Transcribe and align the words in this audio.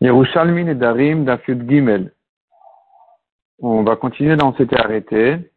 Yerushalmi 0.00 0.64
Nedarim 0.64 1.24
Gimel. 1.68 2.12
On 3.58 3.82
va 3.82 3.96
continuer 3.96 4.36
dans 4.36 4.54
cet 4.56 4.72
arrêté. 4.72 5.50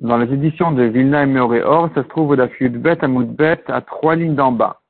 Dans 0.00 0.18
les 0.18 0.30
éditions 0.34 0.72
de 0.72 0.82
Vilna 0.82 1.22
et 1.22 1.26
Meoreor, 1.26 1.88
ça 1.94 2.02
se 2.02 2.08
trouve 2.08 2.30
au 2.30 2.36
Dafiud 2.36 2.76
Bet 2.76 3.02
à 3.02 3.08
Bet 3.08 3.64
à 3.68 3.80
trois 3.80 4.16
lignes 4.16 4.34
d'en 4.34 4.52
bas. 4.52 4.82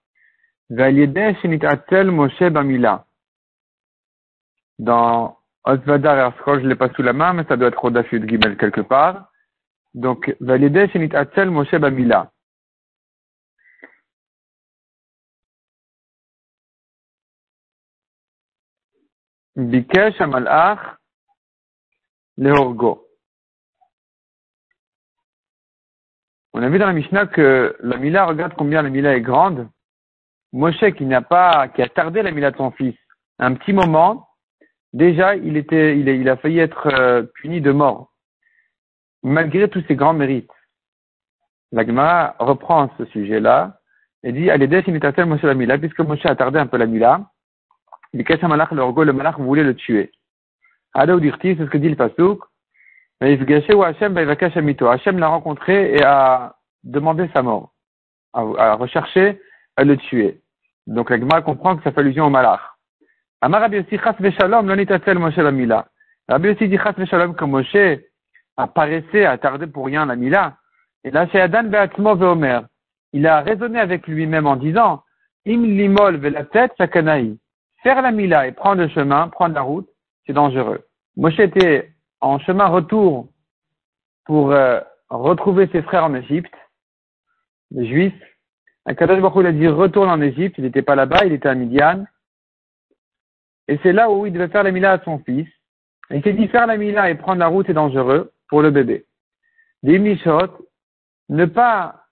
Moshe 0.70 2.42
Bamila. 2.42 3.06
Dans 4.80 5.38
Osvadar 5.62 6.16
et 6.16 6.20
Arskol, 6.20 6.62
je 6.62 6.66
l'ai 6.66 6.74
pas 6.74 6.92
sous 6.94 7.02
la 7.02 7.12
main, 7.12 7.32
mais 7.32 7.44
ça 7.44 7.56
doit 7.56 7.68
être 7.68 7.84
au 7.84 7.90
Dafiud 7.90 8.28
Gimel 8.28 8.56
quelque 8.56 8.80
part. 8.80 9.30
Donc, 9.94 10.34
Valiede 10.40 10.90
Shenit 10.90 11.10
Moshe 11.46 11.76
Bamila. 11.76 12.32
Bikesh 19.56 20.20
Amalach 20.20 20.98
Lehorgo. 22.36 23.06
On 26.52 26.62
a 26.62 26.68
vu 26.68 26.78
dans 26.78 26.86
la 26.86 26.92
Mishnah 26.92 27.26
que 27.26 27.76
la 27.80 27.96
Mila, 27.96 28.26
regarde 28.26 28.54
combien 28.56 28.82
la 28.82 28.90
Mila 28.90 29.16
est 29.16 29.20
grande. 29.20 29.68
Moshe 30.52 30.92
qui 30.96 31.04
n'a 31.04 31.22
pas, 31.22 31.68
qui 31.68 31.82
a 31.82 31.88
tardé 31.88 32.22
la 32.22 32.30
Mila 32.30 32.50
de 32.52 32.56
son 32.56 32.70
fils 32.70 32.96
un 33.38 33.54
petit 33.54 33.72
moment, 33.72 34.28
déjà 34.92 35.34
il 35.36 35.56
était, 35.56 35.98
il, 35.98 36.08
il 36.08 36.28
a 36.28 36.36
failli 36.36 36.58
être 36.58 36.86
euh, 36.86 37.22
puni 37.34 37.60
de 37.60 37.72
mort. 37.72 38.12
Malgré 39.22 39.68
tous 39.68 39.82
ses 39.88 39.96
grands 39.96 40.14
mérites. 40.14 40.50
La 41.72 41.84
Gemara 41.84 42.36
reprend 42.38 42.90
ce 42.98 43.04
sujet-là 43.06 43.80
et 44.22 44.32
dit, 44.32 44.50
allez, 44.50 44.68
Moshe 44.68 45.42
la 45.42 45.54
Mila, 45.54 45.78
puisque 45.78 46.00
Moshe 46.00 46.24
a 46.24 46.36
tardé 46.36 46.58
un 46.58 46.66
peu 46.66 46.76
la 46.76 46.86
Mila, 46.86 47.30
le 48.14 49.12
malach 49.12 49.38
voulait 49.38 49.62
le 49.62 49.74
tuer. 49.74 50.12
Ada 50.94 51.16
c'est 51.42 51.56
ce 51.56 51.64
que 51.64 51.78
dit 51.78 51.88
le 51.88 51.96
Pasuk. 51.96 52.42
Hachem 53.20 55.18
l'a 55.18 55.28
rencontré 55.28 55.94
et 55.96 56.02
a 56.02 56.56
demandé 56.82 57.28
sa 57.34 57.42
mort, 57.42 57.72
a, 58.32 58.74
recherché 58.74 59.40
à 59.76 59.84
le 59.84 59.96
tuer. 59.96 60.40
Donc 60.86 61.10
la 61.10 61.42
comprend 61.42 61.76
que 61.76 61.82
ça 61.82 61.92
fait 61.92 62.00
allusion 62.00 62.26
au 62.26 62.30
malach. 62.30 62.60
Amar 63.40 63.62
Rabbi 63.62 63.76
Yossi 63.78 63.98
chas 63.98 64.16
v'shalom 64.18 64.66
lo 64.66 64.76
nitatel 64.76 65.18
Moshe 65.18 65.36
la 65.36 65.50
mila. 65.50 65.86
Rabbi 66.28 66.48
Yossi 66.48 66.68
dit 66.68 66.78
chas 66.78 66.94
v'shalom 66.96 67.34
que 67.34 67.44
Moshe 67.44 68.00
apparaissait, 68.56 69.24
a 69.24 69.38
tardé 69.38 69.66
pour 69.66 69.86
rien 69.86 70.06
la 70.06 70.16
mila. 70.16 70.56
Et 71.04 71.10
là, 71.10 71.26
chez 71.28 71.46
be'atzmo 71.48 72.16
ve'omer, 72.16 72.60
il 73.12 73.26
a 73.26 73.40
raisonné 73.40 73.78
avec 73.78 74.06
lui-même 74.06 74.46
en 74.46 74.56
disant, 74.56 75.02
im 75.46 75.62
limol 75.62 76.16
ve'la-tête 76.16 76.72
sakanaï. 76.78 77.38
Faire 77.84 78.00
la 78.00 78.12
mila 78.12 78.46
et 78.46 78.52
prendre 78.52 78.80
le 78.80 78.88
chemin, 78.88 79.28
prendre 79.28 79.54
la 79.54 79.60
route, 79.60 79.88
c'est 80.26 80.32
dangereux. 80.32 80.88
Moshe 81.18 81.38
était 81.38 81.92
en 82.22 82.38
chemin 82.38 82.66
retour 82.66 83.28
pour 84.24 84.52
euh, 84.52 84.80
retrouver 85.10 85.68
ses 85.70 85.82
frères 85.82 86.04
en 86.04 86.14
Égypte, 86.14 86.54
les 87.70 87.86
Juifs. 87.86 88.22
Akadosh 88.86 89.20
Baruch 89.20 89.44
il 89.44 89.46
a 89.46 89.52
dit 89.52 89.68
retourne 89.68 90.08
en 90.08 90.22
Égypte, 90.22 90.56
il 90.56 90.64
n'était 90.64 90.80
pas 90.80 90.94
là-bas, 90.94 91.26
il 91.26 91.34
était 91.34 91.48
à 91.50 91.54
Midian. 91.54 92.06
Et 93.68 93.78
c'est 93.82 93.92
là 93.92 94.10
où 94.10 94.24
il 94.24 94.32
devait 94.32 94.48
faire 94.48 94.62
la 94.62 94.72
mila 94.72 94.92
à 94.92 95.04
son 95.04 95.18
fils. 95.18 95.48
Il 96.10 96.22
s'est 96.22 96.32
dit 96.32 96.48
faire 96.48 96.66
la 96.66 96.78
mila 96.78 97.10
et 97.10 97.14
prendre 97.16 97.38
la 97.40 97.48
route 97.48 97.68
est 97.68 97.74
dangereux 97.74 98.32
pour 98.48 98.62
le 98.62 98.70
bébé. 98.70 99.04
Des 99.82 99.98
michotes, 99.98 100.56
ne 101.28 101.44
pas 101.44 102.06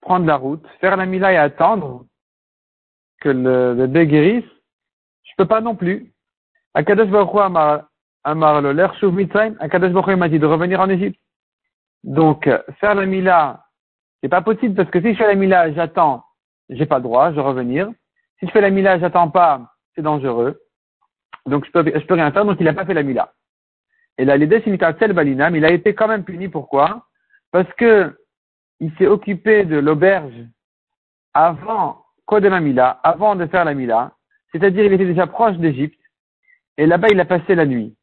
prendre 0.00 0.26
la 0.26 0.36
route, 0.36 0.66
faire 0.80 0.96
la 0.96 1.06
mila 1.06 1.32
et 1.32 1.36
attendre 1.36 2.06
que 3.26 3.30
le 3.30 3.74
bébé 3.74 4.06
guérisse, 4.06 4.50
je 5.24 5.32
peux 5.36 5.46
pas 5.46 5.60
non 5.60 5.74
plus. 5.74 6.12
Akadosh 6.74 7.08
Baruch 7.08 7.88
Amar, 8.22 8.62
le 8.62 8.72
l'air 8.72 8.94
Shuv 8.96 9.14
m'a 9.14 10.28
dit 10.28 10.38
de 10.38 10.46
revenir 10.46 10.80
en 10.80 10.88
Égypte. 10.88 11.18
Donc, 12.04 12.48
faire 12.78 12.94
la 12.94 13.04
Mila, 13.04 13.64
c'est 14.20 14.28
pas 14.28 14.42
possible 14.42 14.76
parce 14.76 14.90
que 14.90 15.00
si 15.00 15.12
je 15.12 15.18
fais 15.18 15.26
la 15.26 15.34
Mila, 15.34 15.72
j'attends, 15.72 16.24
j'ai 16.68 16.86
pas 16.86 16.98
le 16.98 17.02
droit, 17.02 17.30
je 17.30 17.36
vais 17.36 17.40
revenir. 17.40 17.88
Si 18.38 18.46
je 18.46 18.52
fais 18.52 18.60
la 18.60 18.70
Mila, 18.70 19.00
j'attends 19.00 19.30
pas, 19.30 19.72
c'est 19.96 20.02
dangereux. 20.02 20.60
Donc, 21.46 21.64
je 21.64 21.72
peux, 21.72 21.82
peux 21.82 22.14
rien 22.14 22.30
faire, 22.30 22.44
donc 22.44 22.58
il 22.60 22.68
a 22.68 22.74
pas 22.74 22.86
fait 22.86 22.94
la 22.94 23.02
Mila. 23.02 23.32
Et 24.18 24.24
là, 24.24 24.36
l'idée, 24.36 24.62
c'est 24.64 25.12
Balinam, 25.12 25.56
il 25.56 25.64
a 25.64 25.72
été 25.72 25.94
quand 25.94 26.06
même 26.06 26.24
puni, 26.24 26.48
pourquoi? 26.48 27.06
Parce 27.50 27.72
que 27.74 28.16
il 28.78 28.94
s'est 28.96 29.06
occupé 29.08 29.64
de 29.64 29.78
l'auberge 29.78 30.46
avant 31.34 32.05
de 32.34 32.48
la 32.48 32.60
Mila, 32.60 33.00
avant 33.02 33.36
de 33.36 33.46
faire 33.46 33.64
la 33.64 33.74
Mila, 33.74 34.12
c'est-à-dire 34.52 34.84
il 34.84 34.92
était 34.92 35.06
déjà 35.06 35.26
proche 35.26 35.56
d'Égypte, 35.56 36.00
et 36.76 36.86
là-bas 36.86 37.08
il 37.10 37.20
a 37.20 37.24
passé 37.24 37.54
la 37.54 37.66
nuit. 37.66 37.94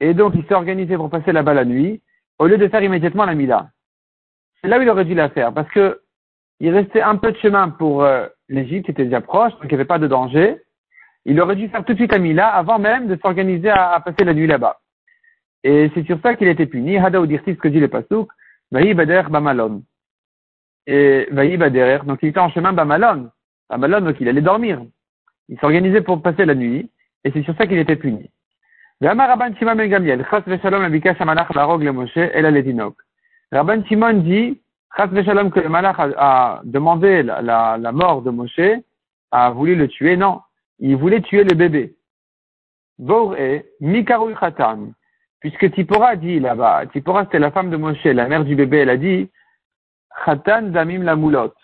Et 0.00 0.14
donc 0.14 0.34
il 0.34 0.44
s'est 0.46 0.54
organisé 0.54 0.96
pour 0.96 1.10
passer 1.10 1.32
là-bas 1.32 1.54
la 1.54 1.64
nuit, 1.64 2.02
au 2.38 2.46
lieu 2.46 2.58
de 2.58 2.68
faire 2.68 2.82
immédiatement 2.82 3.24
la 3.24 3.34
Mila. 3.34 3.70
C'est 4.60 4.68
là 4.68 4.78
où 4.78 4.82
il 4.82 4.88
aurait 4.88 5.04
dû 5.04 5.14
la 5.14 5.30
faire, 5.30 5.52
parce 5.52 5.70
que 5.70 6.00
il 6.60 6.70
restait 6.70 7.02
un 7.02 7.16
peu 7.16 7.32
de 7.32 7.38
chemin 7.38 7.70
pour 7.70 8.04
euh, 8.04 8.26
l'Égypte, 8.48 8.88
était 8.88 9.04
déjà 9.04 9.20
proche, 9.20 9.52
donc 9.54 9.64
il 9.64 9.68
n'y 9.68 9.74
avait 9.74 9.84
pas 9.84 9.98
de 9.98 10.06
danger. 10.06 10.62
Il 11.24 11.40
aurait 11.40 11.56
dû 11.56 11.68
faire 11.68 11.84
tout 11.84 11.92
de 11.92 11.98
suite 11.98 12.12
la 12.12 12.18
Mila 12.18 12.48
avant 12.48 12.78
même 12.78 13.08
de 13.08 13.18
s'organiser 13.20 13.70
à, 13.70 14.00
passer 14.00 14.24
la 14.24 14.34
nuit 14.34 14.46
là-bas. 14.46 14.78
Et 15.64 15.90
c'est 15.94 16.04
sur 16.04 16.20
ça 16.20 16.34
qu'il 16.34 16.48
été 16.48 16.66
puni. 16.66 16.98
Hada 16.98 17.20
ou 17.20 17.26
ce 17.26 17.52
que 17.52 17.68
dit 17.68 17.80
le 17.80 17.88
Pasuk, 17.88 18.28
Vaï 18.70 18.94
Bader 18.94 19.22
Bamalon. 19.30 19.82
Et 20.86 21.28
Vaï 21.30 21.56
Bader, 21.56 22.00
donc 22.04 22.18
il 22.22 22.30
était 22.30 22.40
en 22.40 22.50
chemin 22.50 22.72
Bamalon. 22.72 23.30
Bamalon, 23.72 24.04
donc 24.04 24.16
il 24.20 24.28
allait 24.28 24.42
dormir. 24.42 24.82
Il 25.48 25.58
s'organisait 25.58 26.02
pour 26.02 26.20
passer 26.22 26.44
la 26.44 26.54
nuit, 26.54 26.90
et 27.24 27.30
c'est 27.32 27.42
sur 27.42 27.56
ça 27.56 27.66
qu'il 27.66 27.78
était 27.78 27.96
puni. 27.96 28.30
Rabban 29.00 29.54
Shimon 29.56 29.74
ben 29.74 29.88
Gamliel, 29.88 30.24
Chas 30.30 30.42
v'shalom 30.46 30.82
abikash 30.82 31.20
hamalach 31.20 31.52
larog 31.54 31.82
le 31.82 31.92
Moshe 31.92 32.16
el. 32.16 32.92
Rabban 33.50 33.84
Shimon 33.84 34.14
dit, 34.22 34.60
Chas 34.96 35.08
v'shalom 35.08 35.50
que 35.50 35.60
le 35.60 35.68
a, 35.74 36.60
demandé 36.64 37.22
la, 37.22 37.42
la, 37.78 37.92
mort 37.92 38.22
de 38.22 38.30
Moshe, 38.30 38.80
a 39.30 39.50
voulu 39.50 39.74
le 39.74 39.88
tuer, 39.88 40.16
non. 40.16 40.40
Il 40.78 40.96
voulait 40.96 41.20
tuer 41.22 41.44
le 41.44 41.54
bébé. 41.54 41.94
Boré, 42.98 43.66
Mikaru 43.80 44.34
Khatan. 44.34 44.92
Puisque 45.40 45.72
Tipora 45.72 46.14
dit 46.14 46.38
là-bas, 46.38 46.86
Tipora 46.92 47.24
c'était 47.24 47.38
la 47.40 47.50
femme 47.50 47.70
de 47.70 47.76
Moshe, 47.76 48.04
la 48.04 48.28
mère 48.28 48.44
du 48.44 48.54
bébé, 48.54 48.78
elle 48.78 48.90
a 48.90 48.96
dit, 48.96 49.28
Khatan 50.24 50.70
damim 50.70 51.02
la 51.02 51.16
moulotte. 51.16 51.56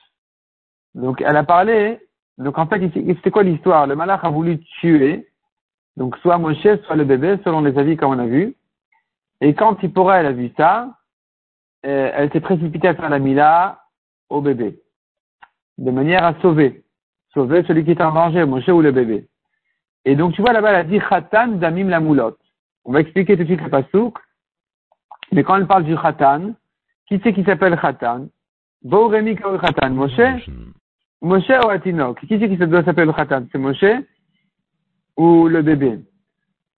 Donc 0.98 1.22
elle 1.25 1.36
a 1.36 1.44
parlé, 1.44 2.00
donc 2.38 2.59
en 2.59 2.66
fait, 2.66 2.81
c'était 2.92 3.31
quoi 3.31 3.44
l'histoire? 3.44 3.86
Le 3.86 3.94
malach 3.94 4.25
a 4.25 4.31
voulu 4.31 4.59
tuer, 4.81 5.28
donc 5.97 6.16
soit 6.19 6.38
Moshe, 6.38 6.66
soit 6.84 6.97
le 6.97 7.04
bébé, 7.04 7.38
selon 7.44 7.60
les 7.60 7.78
avis 7.78 7.97
comme 7.97 8.10
on 8.10 8.19
a 8.19 8.26
vu. 8.26 8.56
Et 9.41 9.54
quand 9.54 9.76
Tipora, 9.76 10.19
elle 10.19 10.26
a 10.26 10.32
vu 10.32 10.50
ça, 10.56 10.97
euh, 11.87 12.10
elle 12.12 12.32
s'est 12.32 12.41
précipitée 12.41 12.88
à 12.88 12.97
faire 12.97 13.10
la 13.10 13.20
mila 13.20 13.81
au 14.28 14.41
bébé, 14.41 14.81
de 15.78 15.91
manière 15.92 16.25
à 16.25 16.34
sauver, 16.41 16.82
sauver 17.32 17.62
celui 17.62 17.84
qui 17.84 17.92
est 17.92 18.03
en 18.03 18.12
danger, 18.12 18.44
Moshe 18.44 18.69
ou 18.69 18.82
le 18.82 18.91
bébé. 18.91 19.28
Et 20.04 20.16
donc 20.16 20.32
tu 20.34 20.41
vois 20.41 20.53
là-bas, 20.53 20.70
elle 20.70 20.76
a 20.76 20.84
dit 20.84 20.98
Khatan 20.98 21.58
damim 21.58 21.88
la 21.88 22.00
moulotte. 22.00 22.41
On 22.84 22.92
va 22.92 23.03
expliquer 23.03 23.37
tout 23.37 23.44
de 23.44 23.48
suite 23.48 23.62
le 23.62 23.70
pasouk. 23.70 24.19
Mais 25.31 25.44
quand 25.44 25.54
elle 25.54 25.69
parle 25.69 25.84
du 25.84 25.97
Khatan, 25.97 26.54
qui 27.06 27.20
c'est 27.22 27.32
qui 27.32 27.44
s'appelle 27.44 27.78
Khatan? 27.78 28.26
Bouremi 28.82 29.37
Khatan, 29.37 29.91
Moshe 29.91 30.48
Moshe 31.21 31.51
ou 31.51 31.69
Atinok? 31.69 32.21
Qui 32.21 32.39
c'est 32.39 32.49
qui 32.49 32.56
doit 32.56 32.84
s'appeler 32.84 33.06
le 33.06 33.12
Khatan? 33.12 33.47
C'est 33.51 33.59
Moshe 33.59 33.84
ou 35.17 35.49
le 35.49 35.62
bébé? 35.62 35.99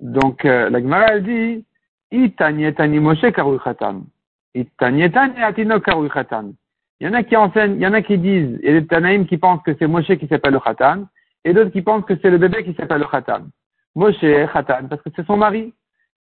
Donc, 0.01 0.45
euh, 0.45 0.71
la 0.71 0.81
Gemara 0.81 1.15
elle 1.15 1.25
dit 1.25 1.65
Itanietani 2.11 3.01
Moshe 3.01 3.31
Karui 3.33 3.59
Khatan. 3.59 4.05
Itanietani 4.55 5.43
Atinok 5.43 5.85
Karui 5.85 6.09
Khatan. 6.09 6.53
Il 7.01 7.07
y 7.07 7.11
en 7.11 7.15
a 7.15 7.23
qui 7.23 7.37
enseignent, 7.37 7.77
il 7.77 7.83
y 7.83 7.87
en 7.87 7.95
a 7.95 8.03
qui 8.03 8.19
disent, 8.19 8.59
il 8.63 8.67
y 8.67 8.77
a 8.77 8.81
des 8.81 8.87
Tanaïm 8.87 9.27
qui 9.27 9.39
pensent 9.39 9.63
que 9.63 9.75
c'est 9.79 9.87
Moshe 9.87 10.15
qui 10.19 10.27
s'appelle 10.27 10.53
le 10.53 10.61
Khatan, 10.61 11.07
et 11.45 11.55
d'autres 11.55 11.71
qui 11.71 11.83
pensent 11.83 12.05
que 12.05 12.15
c'est 12.21 12.31
le 12.31 12.39
bébé 12.39 12.65
qui 12.65 12.75
s'appelle 12.75 13.01
le 13.01 13.07
Khatan. 13.07 13.45
Moshe 13.95 14.21
Khatan, 14.21 14.89
parce 14.89 15.03
que 15.03 15.11
c'est 15.17 15.27
son 15.27 15.37
mari. 15.37 15.73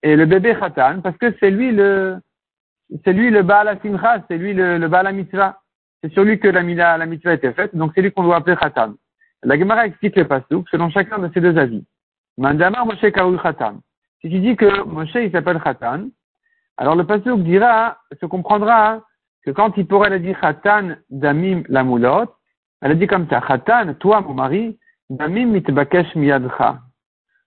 Et 0.03 0.17
le 0.17 0.25
bébé 0.27 0.55
Khatan, 0.55 1.01
parce 1.03 1.17
que 1.17 1.35
c'est 1.39 1.51
lui 1.51 1.73
le, 1.73 2.19
c'est 3.05 3.13
lui 3.13 3.31
le 3.31 3.43
Baal 3.43 3.79
Simcha, 3.83 4.25
c'est 4.29 4.39
lui 4.39 4.55
le, 4.55 4.79
le 4.79 4.89
Baal 4.89 5.13
Mitzvah. 5.15 5.62
C'est 6.03 6.13
sur 6.13 6.25
lui 6.25 6.39
que 6.39 6.49
la, 6.49 6.63
la 6.99 7.07
mitzvah 7.07 7.35
était 7.35 7.53
faite, 7.53 7.75
donc 7.75 7.93
c'est 7.95 8.03
lui 8.03 8.13
qu'on 8.13 8.25
doit 8.25 8.37
appeler 8.37 8.57
Khatan. 8.57 8.95
La 9.45 9.59
Gemara 9.59 9.87
explique 9.87 10.17
le 10.17 10.27
pasouk 10.27 10.69
selon 10.69 10.91
chacun 10.91 11.19
de 11.19 11.31
ces 11.33 11.41
deux 11.41 11.57
avis. 11.57 11.85
Mandamar 12.39 12.87
Moshe 12.87 13.11
Kaoui 13.13 13.39
Khatan. 13.39 13.81
Si 14.21 14.31
tu 14.31 14.41
dis 14.41 14.57
que 14.57 14.85
Moshe 14.85 15.15
il 15.15 15.31
s'appelle 15.31 15.61
Khatan, 15.61 16.09
alors 16.77 16.97
le 16.97 17.05
pasouk 17.05 17.43
dira, 17.43 17.99
se 18.21 18.27
comprendra 18.27 19.01
que 19.45 19.51
quand 19.51 19.77
il 19.77 19.87
pourrait 19.87 20.19
dire 20.19 20.39
Khatan 20.41 20.97
Damim 21.11 21.63
la 21.69 21.85
moulotte, 21.85 22.35
elle 22.81 22.93
a 22.93 22.95
dit 22.95 23.07
comme 23.07 23.29
ça, 23.29 23.41
Khatan, 23.41 23.95
toi 23.95 24.21
mon 24.21 24.35
mari, 24.35 24.79
Damim 25.11 25.51
mitbakesh 25.51 26.15
miyadcha. 26.15 26.81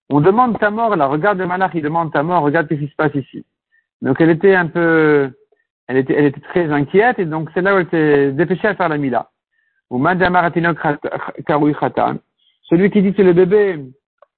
On 0.10 0.22
demande 0.22 0.60
ta 0.60 0.69
mort, 0.69 0.96
là, 0.96 1.08
regarde 1.08 1.40
le 1.40 1.48
malach, 1.48 1.72
il 1.74 1.81
demande 1.81 2.13
ta 2.13 2.24
mort, 2.24 2.44
regarde 2.44 2.68
ce 2.69 2.75
qui 2.75 2.88
se 2.88 2.96
passe 2.96 3.16
ici. 3.16 3.46
Donc 4.01 4.22
elle 4.22 4.30
était 4.30 4.54
un 4.54 4.68
peu, 4.68 5.31
elle 5.88 5.98
était, 5.98 6.32
très 6.50 6.72
inquiète 6.72 7.20
et 7.20 7.26
donc 7.26 7.50
c'est 7.54 7.62
là 7.62 7.76
où 7.76 7.80
elle 7.80 7.90
s'est 7.90 8.32
dépêchée 8.32 8.68
à 8.68 8.76
faire 8.76 8.90
la 8.90 8.98
mila. 8.98 9.30
celui 12.70 12.92
qui 12.92 13.02
dit 13.02 13.14
c'est 13.16 13.24
le 13.24 13.34
bébé 13.34 13.86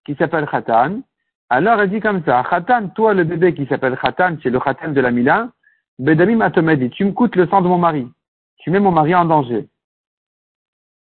qui 0.06 0.16
s'appelle 0.16 0.46
khatan, 0.48 1.02
alors 1.50 1.80
elle 1.80 1.90
dit 1.90 2.02
comme 2.02 2.24
ça, 2.26 2.44
khatan, 2.50 2.90
toi 2.90 3.14
le 3.14 3.24
bébé 3.24 3.54
qui 3.54 3.66
s'appelle 3.68 3.98
khatan, 3.98 4.38
c'est 4.44 4.50
le 4.50 4.60
khatan 4.60 4.92
de 4.92 5.02
la 5.02 5.12
Mila, 5.12 5.50
bedamim 6.00 6.42
atomedi, 6.42 6.90
tu 6.90 7.06
me 7.06 7.12
coûtes 7.12 7.36
le 7.36 7.48
sang 7.48 7.62
de 7.62 7.68
mon 7.68 7.78
mari, 7.78 8.08
tu 8.58 8.70
mets 8.70 8.80
mon 8.80 8.92
mari 8.92 9.16
en 9.16 9.26
danger. 9.26 9.68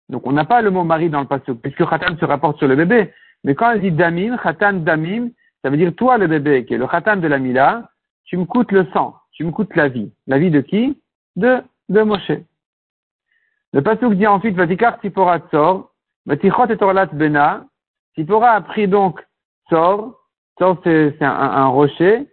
Donc 0.08 0.26
on 0.26 0.32
n'a 0.32 0.44
pas 0.44 0.62
le 0.62 0.70
mot 0.70 0.84
mari 0.84 1.10
dans 1.10 1.20
le 1.20 1.26
passage, 1.26 1.54
puisque 1.62 1.84
khatan 1.84 2.16
se 2.18 2.24
rapporte 2.24 2.58
sur 2.58 2.66
le 2.66 2.76
bébé, 2.76 3.12
mais 3.44 3.54
quand 3.54 3.70
elle 3.70 3.80
dit 3.80 3.92
damim, 3.92 4.36
khatan 4.36 4.74
damim, 4.74 5.30
ça 5.62 5.70
veut 5.70 5.76
dire 5.76 5.94
toi 5.94 6.18
le 6.18 6.26
bébé 6.26 6.64
qui 6.64 6.74
est 6.74 6.78
le 6.78 6.86
khatan 6.86 7.16
de 7.16 7.28
la 7.28 7.38
Mila, 7.38 7.88
tu 8.24 8.36
me 8.36 8.44
coûtes 8.44 8.72
le 8.72 8.86
sang, 8.92 9.14
tu 9.34 9.44
me 9.44 9.50
coûtes 9.50 9.74
la 9.76 9.88
vie. 9.88 10.12
La 10.26 10.38
vie 10.38 10.50
de 10.50 10.60
qui? 10.60 11.00
De, 11.36 11.62
Moshe. 11.88 12.32
Le 13.72 13.82
pasuk 13.82 14.14
dit 14.14 14.26
ensuite, 14.26 14.54
Vatikar 14.54 15.00
Tipora 15.00 15.40
Tsor, 15.40 15.92
Vatichot 16.26 16.68
et 16.68 16.82
Orlat 16.82 17.06
Bena. 17.06 17.66
Tipora 18.14 18.52
a 18.52 18.60
pris 18.60 18.88
donc 18.88 19.20
Tsor. 19.68 20.16
Tsor, 20.56 20.80
c'est 20.84 21.16
un, 21.20 21.66
rocher. 21.66 22.28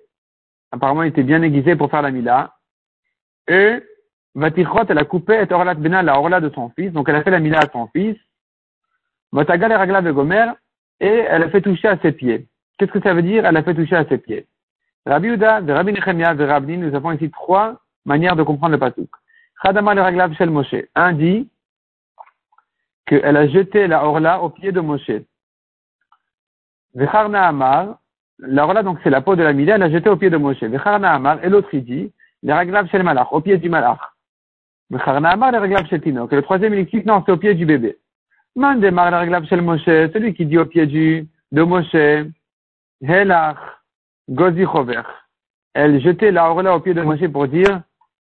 Apparemment, 0.72 1.04
il 1.04 1.10
était 1.10 1.24
bien 1.24 1.42
aiguisé 1.42 1.76
pour 1.76 1.90
faire 1.90 2.04
la 2.04 2.12
Mila. 2.12 2.56
Et 3.48 3.82
Vatichot, 4.36 4.86
elle 4.88 5.00
a 5.00 5.06
coupé 5.06 5.34
et 5.34 5.52
Orlat 5.52 5.74
Bena, 5.74 6.04
la 6.04 6.20
Orla 6.20 6.40
de 6.40 6.50
son 6.50 6.70
fils. 6.70 6.94
Donc, 6.94 7.10
elle 7.10 7.16
a 7.16 7.24
fait 7.24 7.32
la 7.32 7.40
Mila 7.40 7.60
à 7.60 7.72
son 7.72 7.88
fils. 7.88 8.18
Vatagal 9.32 9.72
et 9.72 9.76
Ragla 9.76 10.02
Gomer. 10.12 10.52
Et 11.00 11.26
elle 11.28 11.42
a 11.42 11.50
fait 11.50 11.62
toucher 11.62 11.88
à 11.88 11.98
ses 11.98 12.12
pieds. 12.12 12.48
Qu'est-ce 12.78 12.92
que 12.92 13.02
ça 13.02 13.16
veut 13.16 13.24
dire? 13.24 13.44
Elle 13.48 13.58
a 13.58 13.64
fait 13.64 13.74
toucher 13.74 13.96
à 13.96 14.06
ses 14.06 14.20
pieds. 14.20 14.46
Rabbi 15.06 15.30
Uda, 15.30 15.62
de 15.62 15.74
Rabbi 15.74 15.94
Nechemia, 15.94 16.36
de 16.36 16.44
Rabbi, 16.44 16.78
nous 16.78 16.94
avons 16.94 17.12
ici 17.12 17.30
trois 17.32 17.78
manières 18.06 18.36
de 18.36 18.44
comprendre 18.44 18.74
le 18.74 18.80
pasuk. 18.80 19.10
Chadama 19.64 19.96
le 19.96 20.02
Raglav 20.02 20.34
Shel 20.36 20.50
Moshe. 20.50 20.76
Un 20.96 21.14
dit 21.14 21.50
qu'elle 23.08 23.38
a 23.38 23.48
jeté 23.48 23.88
la 23.88 24.06
orla 24.06 24.42
au 24.42 24.50
pied 24.50 24.72
de 24.72 24.80
Moshe. 24.80 25.12
Vecharna 26.94 27.48
Amar, 27.48 27.98
la 28.40 28.66
orla 28.66 28.84
donc 28.84 29.00
c'est 29.04 29.10
la 29.10 29.22
peau 29.22 29.36
de 29.36 29.44
la 29.44 29.54
mila, 29.54 29.76
elle 29.76 29.84
a 29.84 29.90
jeté 29.90 30.10
au 30.10 30.18
pied 30.18 30.30
de 30.30 30.38
Moshe. 30.38 30.62
Vecharna 30.62 31.14
Amar, 31.14 31.44
et 31.44 31.50
l'autre 31.50 31.70
il 31.74 31.84
dit, 31.84 32.12
le 32.44 32.54
Raglav 32.54 32.88
Shel 32.90 33.04
Malach, 33.04 33.32
au 33.32 33.42
pied 33.42 33.58
du 33.58 33.70
Malach. 33.70 34.00
Vecharna 34.92 35.32
Amar, 35.32 35.52
le 35.52 35.58
Raglav 35.60 35.88
Shel 35.88 36.02
Tinok. 36.02 36.32
Le 36.32 36.44
troisième 36.44 36.74
il 36.76 36.80
explique, 36.82 37.06
non, 37.06 37.24
c'est 37.26 37.32
au 37.32 37.38
pied 37.38 37.56
du 37.56 37.66
bébé. 37.66 37.98
Mandemar 38.56 39.10
le 39.10 39.18
Raglav 39.18 39.46
Shel 39.46 39.62
Moshe, 39.62 39.86
celui 39.86 40.36
qui 40.36 40.46
dit 40.46 40.60
au 40.60 40.66
pied 40.66 40.86
du, 40.86 41.28
de 41.52 41.64
Moshe, 41.64 42.28
Helach, 43.02 43.58
Gozi 44.30 44.66
Chover. 44.66 45.04
Elle 45.74 46.02
jetait 46.02 46.32
la 46.32 46.50
orla 46.50 46.76
au 46.76 46.80
pied 46.80 46.94
de 46.94 47.02
Moshe 47.02 47.28
pour 47.28 47.48
dire, 47.48 47.82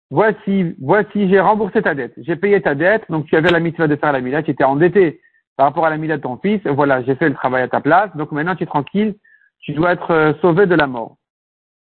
voici, 0.10 0.75
voici, 0.80 1.30
j'ai 1.30 1.40
remboursé 1.40 1.81
ta 1.81 1.94
dette. 1.94 2.13
J'ai 2.18 2.36
payé 2.36 2.62
ta 2.62 2.75
dette, 2.75 3.04
donc 3.10 3.25
tu 3.25 3.36
avais 3.36 3.51
la 3.51 3.60
mitzvah 3.60 3.88
de 3.88 3.95
faire 3.95 4.12
la 4.12 4.22
mila, 4.22 4.44
tu 4.44 4.51
étais 4.51 4.63
endetté 4.63 5.22
par 5.56 5.68
rapport 5.68 5.86
à 5.86 5.90
la 5.90 5.98
mila 5.98 6.18
de 6.18 6.22
ton 6.22 6.38
fils, 6.38 6.62
voilà, 6.66 7.04
j'ai 7.04 7.16
fait 7.16 7.30
le 7.30 7.36
travail 7.36 7.63
à 7.63 7.68
ta 7.68 7.81
place, 7.81 8.16
donc 8.16 8.31
maintenant 8.31 8.56
tu 8.56 8.63
es 8.63 8.68
tranquille, 8.68 9.16
tu 9.60 9.74
dois 9.74 9.94
être 9.94 10.12
euh, 10.12 10.34
sauvé 10.42 10.66
de 10.66 10.75
la 10.75 10.88
mort. 10.88 11.18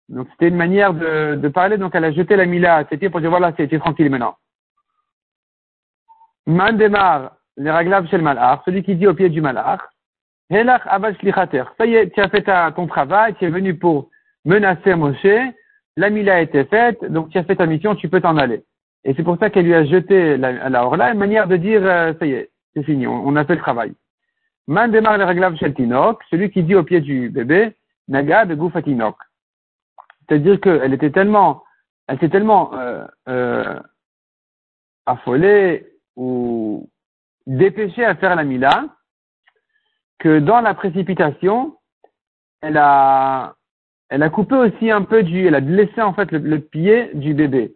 Donc 0.07 0.27
c'était 0.31 0.49
une 0.49 0.55
manière 0.55 0.93
de, 0.93 1.47
parler, 1.47 1.77
donc 1.77 1.95
elle 1.95 2.05
a 2.05 2.11
jeté 2.11 2.35
la 2.35 2.45
mila 2.45 2.83
pieds 2.85 3.09
pour 3.09 3.21
dire 3.21 3.31
voilà, 3.31 3.51
tu 3.53 3.63
es 3.63 3.79
tranquille 3.79 4.09
maintenant. 4.09 4.35
Mandemar, 6.45 7.37
les 7.57 7.71
raglav 7.71 8.07
chez 8.07 8.17
le 8.17 8.23
malach, 8.23 8.61
celui 8.65 8.83
qui 8.83 8.95
dit 8.95 9.07
au 9.07 9.15
pied 9.15 9.29
du 9.29 9.41
malach, 9.41 9.81
Helach 10.49 10.81
aval 10.85 11.15
Ça 11.77 11.85
y 11.85 11.95
est, 11.95 12.09
tu 12.11 12.21
as 12.21 12.29
fait 12.29 12.43
ta, 12.43 12.71
ton 12.71 12.87
travail, 12.87 13.35
tu 13.35 13.45
es 13.45 13.49
venu 13.49 13.75
pour 13.75 14.09
menacer 14.45 14.95
Moshe, 14.95 15.25
la 15.97 16.09
mila 16.09 16.35
a 16.35 16.41
été 16.41 16.65
faite, 16.65 17.03
donc 17.05 17.29
tu 17.29 17.37
as 17.37 17.43
fait 17.43 17.55
ta 17.55 17.65
mission, 17.65 17.95
tu 17.95 18.09
peux 18.09 18.21
t'en 18.21 18.37
aller. 18.37 18.63
Et 19.03 19.13
c'est 19.15 19.23
pour 19.23 19.37
ça 19.37 19.49
qu'elle 19.49 19.65
lui 19.65 19.73
a 19.73 19.85
jeté 19.85 20.37
la, 20.37 20.69
la 20.69 20.85
orla, 20.85 21.11
une 21.11 21.19
manière 21.19 21.47
de 21.47 21.57
dire, 21.57 21.81
euh, 21.83 22.13
ça 22.19 22.25
y 22.25 22.33
est, 22.33 22.51
c'est 22.73 22.83
fini, 22.83 23.07
on, 23.07 23.35
a 23.35 23.45
fait 23.45 23.55
le 23.55 23.61
travail. 23.61 23.93
Man 24.67 24.91
démarre 24.91 25.17
le 25.17 25.23
raglav 25.23 25.55
shel 25.57 25.73
tinok, 25.73 26.21
celui 26.29 26.51
qui 26.51 26.63
dit 26.63 26.75
au 26.75 26.83
pied 26.83 27.01
du 27.01 27.29
bébé, 27.29 27.75
naga 28.07 28.45
de 28.45 28.55
goufatinok. 28.55 29.15
C'est-à-dire 30.27 30.59
qu'elle 30.59 30.93
était 30.93 31.11
tellement, 31.11 31.63
elle 32.07 32.19
s'est 32.19 32.29
tellement 32.29 32.73
euh, 32.73 33.05
euh, 33.29 33.79
affolée 35.05 35.87
ou 36.15 36.89
dépêchée 37.45 38.05
à 38.05 38.15
faire 38.15 38.35
la 38.35 38.43
mila 38.43 38.85
que 40.25 40.39
dans 40.39 40.59
la 40.59 40.73
précipitation, 40.73 41.77
elle 42.63 42.77
a, 42.77 43.53
elle 44.09 44.23
a 44.23 44.31
coupé 44.31 44.55
aussi 44.55 44.89
un 44.89 45.03
peu 45.03 45.21
du, 45.21 45.45
elle 45.45 45.53
a 45.53 45.61
blessé 45.61 46.01
en 46.01 46.15
fait 46.15 46.31
le, 46.31 46.59
pied 46.59 47.11
du 47.13 47.35
bébé. 47.35 47.75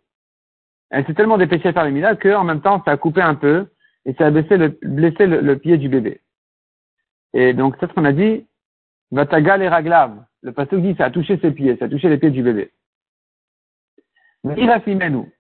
Elle 0.90 1.06
s'est 1.06 1.14
tellement 1.14 1.38
dépêchée 1.38 1.68
à 1.68 1.74
faire 1.74 1.86
le 1.86 1.92
mila 1.92 2.16
qu'en 2.16 2.44
même 2.44 2.62
temps, 2.62 2.82
ça 2.84 2.92
a 2.94 2.98
coupé 2.98 3.22
un 3.22 3.36
peu 3.36 3.68
et 4.06 4.16
ça 4.16 4.26
a 4.26 4.32
blessé 4.32 4.58
le, 4.58 4.70
blessé 4.82 5.28
le, 5.28 5.60
pied 5.60 5.78
du 5.78 5.90
bébé. 5.90 6.22
Et 7.36 7.54
donc, 7.54 7.76
c'est 7.80 7.88
ce 7.88 7.94
qu'on 7.94 8.06
a 8.06 8.14
dit, 8.14 8.48
Vatagal 9.12 9.62
et 9.62 9.70
Raglav. 9.70 10.18
Le 10.42 10.52
pasteur 10.52 10.80
dit, 10.80 10.96
ça 10.98 11.06
a 11.06 11.12
touché 11.12 11.38
ses 11.38 11.52
pieds, 11.52 11.78
ça 11.78 11.86
a 11.86 11.90
touché 11.90 12.10
les 12.10 12.18
pieds 12.18 12.32
du 12.32 12.42
bébé. 12.42 12.72
Irafimenu. 14.58 15.32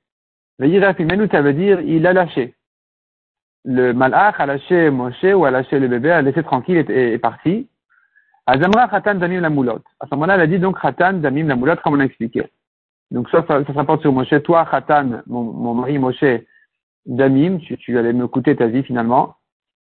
Le 0.59 0.67
Irafimenu, 0.67 1.27
ça 1.31 1.41
veut 1.41 1.53
dire, 1.53 1.81
il 1.81 2.05
a 2.05 2.13
lâché. 2.13 2.53
Le 3.65 3.93
malach 3.93 4.39
a 4.39 4.45
lâché 4.45 4.89
Moshe 4.89 5.23
ou 5.23 5.45
a 5.45 5.51
lâché 5.51 5.79
le 5.79 5.87
bébé, 5.87 6.11
a 6.11 6.21
laissé 6.21 6.43
tranquille 6.43 6.85
et 6.89 7.13
est 7.13 7.17
parti. 7.17 7.67
Azamra 8.45 8.87
Khatan 8.87 9.15
Damim 9.15 9.41
la 9.41 9.49
moulotte. 9.49 9.85
À 9.99 10.07
ce 10.07 10.15
moment-là, 10.15 10.35
elle 10.35 10.41
a 10.41 10.47
dit 10.47 10.59
donc 10.59 10.81
Khatan 10.81 11.13
Damim 11.13 11.47
la 11.47 11.55
moulotte, 11.55 11.81
comme 11.81 11.93
on 11.93 11.99
a 11.99 12.05
expliqué. 12.05 12.49
Donc 13.11 13.29
ça, 13.29 13.45
ça, 13.47 13.61
rapporte 13.75 14.01
sur 14.01 14.11
Moshe. 14.11 14.33
Toi, 14.43 14.65
Khatan, 14.69 15.21
mon, 15.27 15.43
mon 15.43 15.73
mari 15.75 15.99
Moshe, 15.99 16.23
Damim, 17.05 17.59
tu, 17.59 17.77
tu 17.77 17.97
allais 17.97 18.13
me 18.13 18.27
coûter 18.27 18.55
ta 18.55 18.67
vie 18.67 18.83
finalement. 18.83 19.35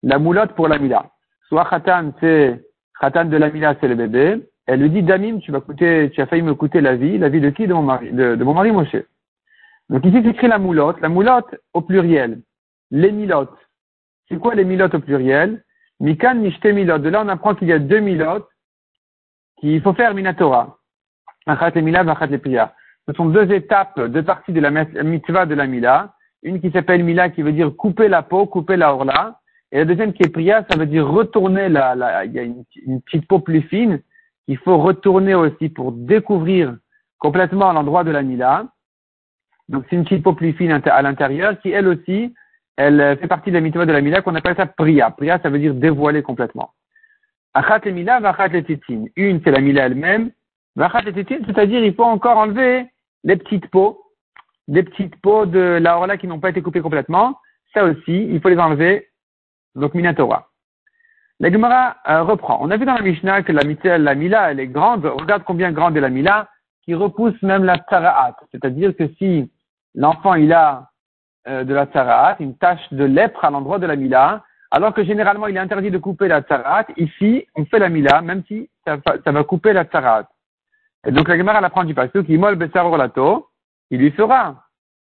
La 0.03 0.19
moulotte 0.19 0.53
pour 0.53 0.67
la 0.67 0.79
mila. 0.79 1.11
Soit 1.47 1.65
Khatan, 1.65 2.13
c'est 2.19 2.59
Khatan 2.99 3.25
de 3.25 3.37
la 3.37 3.49
mila, 3.51 3.75
c'est 3.79 3.87
le 3.87 3.95
bébé. 3.95 4.47
Elle 4.67 4.81
lui 4.81 4.89
dit 4.89 5.03
Damim, 5.03 5.39
tu 5.39 5.51
vas 5.51 5.61
coûter, 5.61 6.09
tu 6.13 6.21
as 6.21 6.25
failli 6.25 6.41
me 6.41 6.55
coûter 6.55 6.81
la 6.81 6.95
vie. 6.95 7.17
La 7.17 7.29
vie 7.29 7.41
de 7.41 7.49
qui? 7.51 7.67
De 7.67 7.73
mon 7.73 7.83
mari, 7.83 8.11
de, 8.11 8.35
de 8.35 8.43
mon 8.43 8.53
mari 8.53 8.71
Moshe. 8.71 8.95
Donc 9.89 10.03
ici, 10.05 10.21
c'est 10.23 10.29
écrit 10.29 10.47
la 10.47 10.57
moulotte. 10.57 10.99
La 11.01 11.09
moulotte 11.09 11.55
au 11.73 11.81
pluriel. 11.81 12.41
Les 12.89 13.11
milotes. 13.11 13.55
C'est 14.27 14.39
quoi 14.39 14.55
les 14.55 14.65
milotes 14.65 14.95
au 14.95 14.99
pluriel? 14.99 15.63
Mikan 15.99 16.35
Mishte 16.35 16.65
milot. 16.65 16.99
De 16.99 17.09
là, 17.09 17.23
on 17.23 17.29
apprend 17.29 17.55
qu'il 17.55 17.67
y 17.67 17.73
a 17.73 17.79
deux 17.79 17.99
milotes 17.99 18.47
qu'il 19.59 19.81
faut 19.81 19.93
faire 19.93 20.13
Minatora. 20.13 20.77
Achat 21.45 21.71
le 21.75 21.81
Mila, 21.81 21.99
Achat 22.01 22.27
le 22.27 22.39
Priya. 22.39 22.73
Ce 23.07 23.13
sont 23.13 23.27
deux 23.27 23.51
étapes, 23.51 23.99
deux 23.99 24.23
parties 24.23 24.51
de 24.51 24.59
la 24.59 24.71
mitzvah 24.71 25.45
de 25.45 25.53
la 25.53 25.67
Mila. 25.67 26.15
Une 26.43 26.59
qui 26.59 26.71
s'appelle 26.71 27.03
Mila, 27.03 27.29
qui 27.29 27.43
veut 27.43 27.51
dire 27.51 27.75
couper 27.75 28.07
la 28.07 28.23
peau, 28.23 28.45
couper 28.47 28.77
la 28.77 28.93
orla. 28.93 29.39
Et 29.71 29.77
la 29.77 29.85
deuxième 29.85 30.13
qui 30.13 30.23
est 30.23 30.29
Priya, 30.29 30.65
ça 30.69 30.77
veut 30.77 30.85
dire 30.85 31.07
retourner 31.07 31.69
la, 31.69 31.95
la 31.95 32.25
il 32.25 32.33
y 32.33 32.39
a 32.39 32.43
une, 32.43 32.63
une 32.85 33.01
petite 33.01 33.27
peau 33.27 33.39
plus 33.39 33.61
fine 33.61 34.01
qu'il 34.45 34.57
faut 34.57 34.77
retourner 34.77 35.35
aussi 35.35 35.69
pour 35.69 35.91
découvrir 35.91 36.75
complètement 37.19 37.71
l'endroit 37.73 38.03
de 38.03 38.11
la 38.11 38.21
Mila. 38.21 38.67
Donc 39.69 39.85
c'est 39.89 39.95
une 39.95 40.03
petite 40.03 40.23
peau 40.23 40.33
plus 40.33 40.53
fine 40.53 40.71
à 40.71 41.01
l'intérieur 41.01 41.59
qui, 41.59 41.71
elle 41.71 41.87
aussi, 41.87 42.33
elle 42.77 43.17
fait 43.19 43.27
partie 43.27 43.49
de 43.49 43.55
la 43.55 43.61
mitzvah 43.61 43.85
de 43.85 43.91
la 43.91 44.01
Mila 44.01 44.21
qu'on 44.21 44.35
appelle 44.35 44.55
ça 44.55 44.65
Priya. 44.65 45.11
Priya, 45.11 45.39
ça 45.41 45.49
veut 45.49 45.59
dire 45.59 45.73
dévoiler 45.73 46.21
complètement. 46.21 46.71
Achat 47.53 47.79
le 47.85 47.91
mila, 47.91 48.19
vachat 48.19 48.49
le 48.49 48.63
titin. 48.63 49.05
Une, 49.15 49.41
c'est 49.43 49.51
la 49.51 49.61
mila 49.61 49.85
elle-même. 49.85 50.31
Vachat 50.75 51.01
le 51.01 51.13
titin, 51.13 51.37
c'est-à-dire 51.45 51.83
il 51.83 51.93
faut 51.93 52.03
encore 52.03 52.37
enlever 52.37 52.85
les 53.23 53.37
petites 53.37 53.67
peaux, 53.67 54.03
des 54.67 54.83
petites 54.83 55.15
peaux 55.21 55.45
de 55.45 55.79
la 55.81 55.97
orla 55.97 56.17
qui 56.17 56.27
n'ont 56.27 56.41
pas 56.41 56.49
été 56.49 56.61
coupées 56.61 56.81
complètement. 56.81 57.39
Ça 57.73 57.85
aussi, 57.85 58.27
il 58.29 58.41
faut 58.41 58.49
les 58.49 58.59
enlever. 58.59 59.07
Donc, 59.75 59.93
minatora. 59.93 60.49
La 61.39 61.51
Gemara 61.51 61.97
euh, 62.09 62.23
reprend. 62.23 62.57
On 62.61 62.71
a 62.71 62.77
vu 62.77 62.85
dans 62.85 62.95
la 62.95 63.01
Mishnah 63.01 63.43
que 63.43 63.53
la, 63.53 63.97
la 63.97 64.15
mila, 64.15 64.51
elle 64.51 64.59
est 64.59 64.67
grande. 64.67 65.05
Regarde 65.05 65.43
combien 65.45 65.71
grande 65.71 65.95
est 65.95 66.01
la 66.01 66.09
mila, 66.09 66.49
qui 66.83 66.93
repousse 66.93 67.41
même 67.41 67.63
la 67.63 67.77
tsaraat. 67.77 68.35
C'est-à-dire 68.51 68.95
que 68.95 69.07
si 69.17 69.49
l'enfant, 69.95 70.35
il 70.35 70.51
a 70.51 70.69
euh, 70.77 70.81
de 71.47 71.73
la 71.73 71.85
tsaraat, 71.85 72.37
une 72.39 72.57
tache 72.57 72.91
de 72.91 73.03
lèpre 73.05 73.45
à 73.45 73.51
l'endroit 73.51 73.79
de 73.79 73.85
la 73.85 73.95
mila, 73.95 74.43
alors 74.71 74.93
que 74.93 75.03
généralement 75.03 75.47
il 75.47 75.55
est 75.55 75.59
interdit 75.59 75.91
de 75.91 75.97
couper 75.97 76.27
la 76.27 76.41
tsarat, 76.41 76.85
ici 76.97 77.47
on 77.55 77.65
fait 77.65 77.79
la 77.79 77.89
mila, 77.89 78.21
même 78.21 78.43
si 78.47 78.69
ça, 78.85 78.97
va 79.25 79.43
couper 79.43 79.73
la 79.73 79.85
tsarat. 79.85 80.27
Et 81.05 81.11
donc 81.11 81.27
la 81.27 81.37
Gemara 81.37 81.59
apprend 81.59 81.83
du 81.83 81.93
pasteur 81.93 82.25
qui 82.25 82.37
mol 82.37 82.55
besar 82.55 82.89
lato, 82.97 83.47
il 83.91 83.99
lui 83.99 84.11
fera 84.11 84.63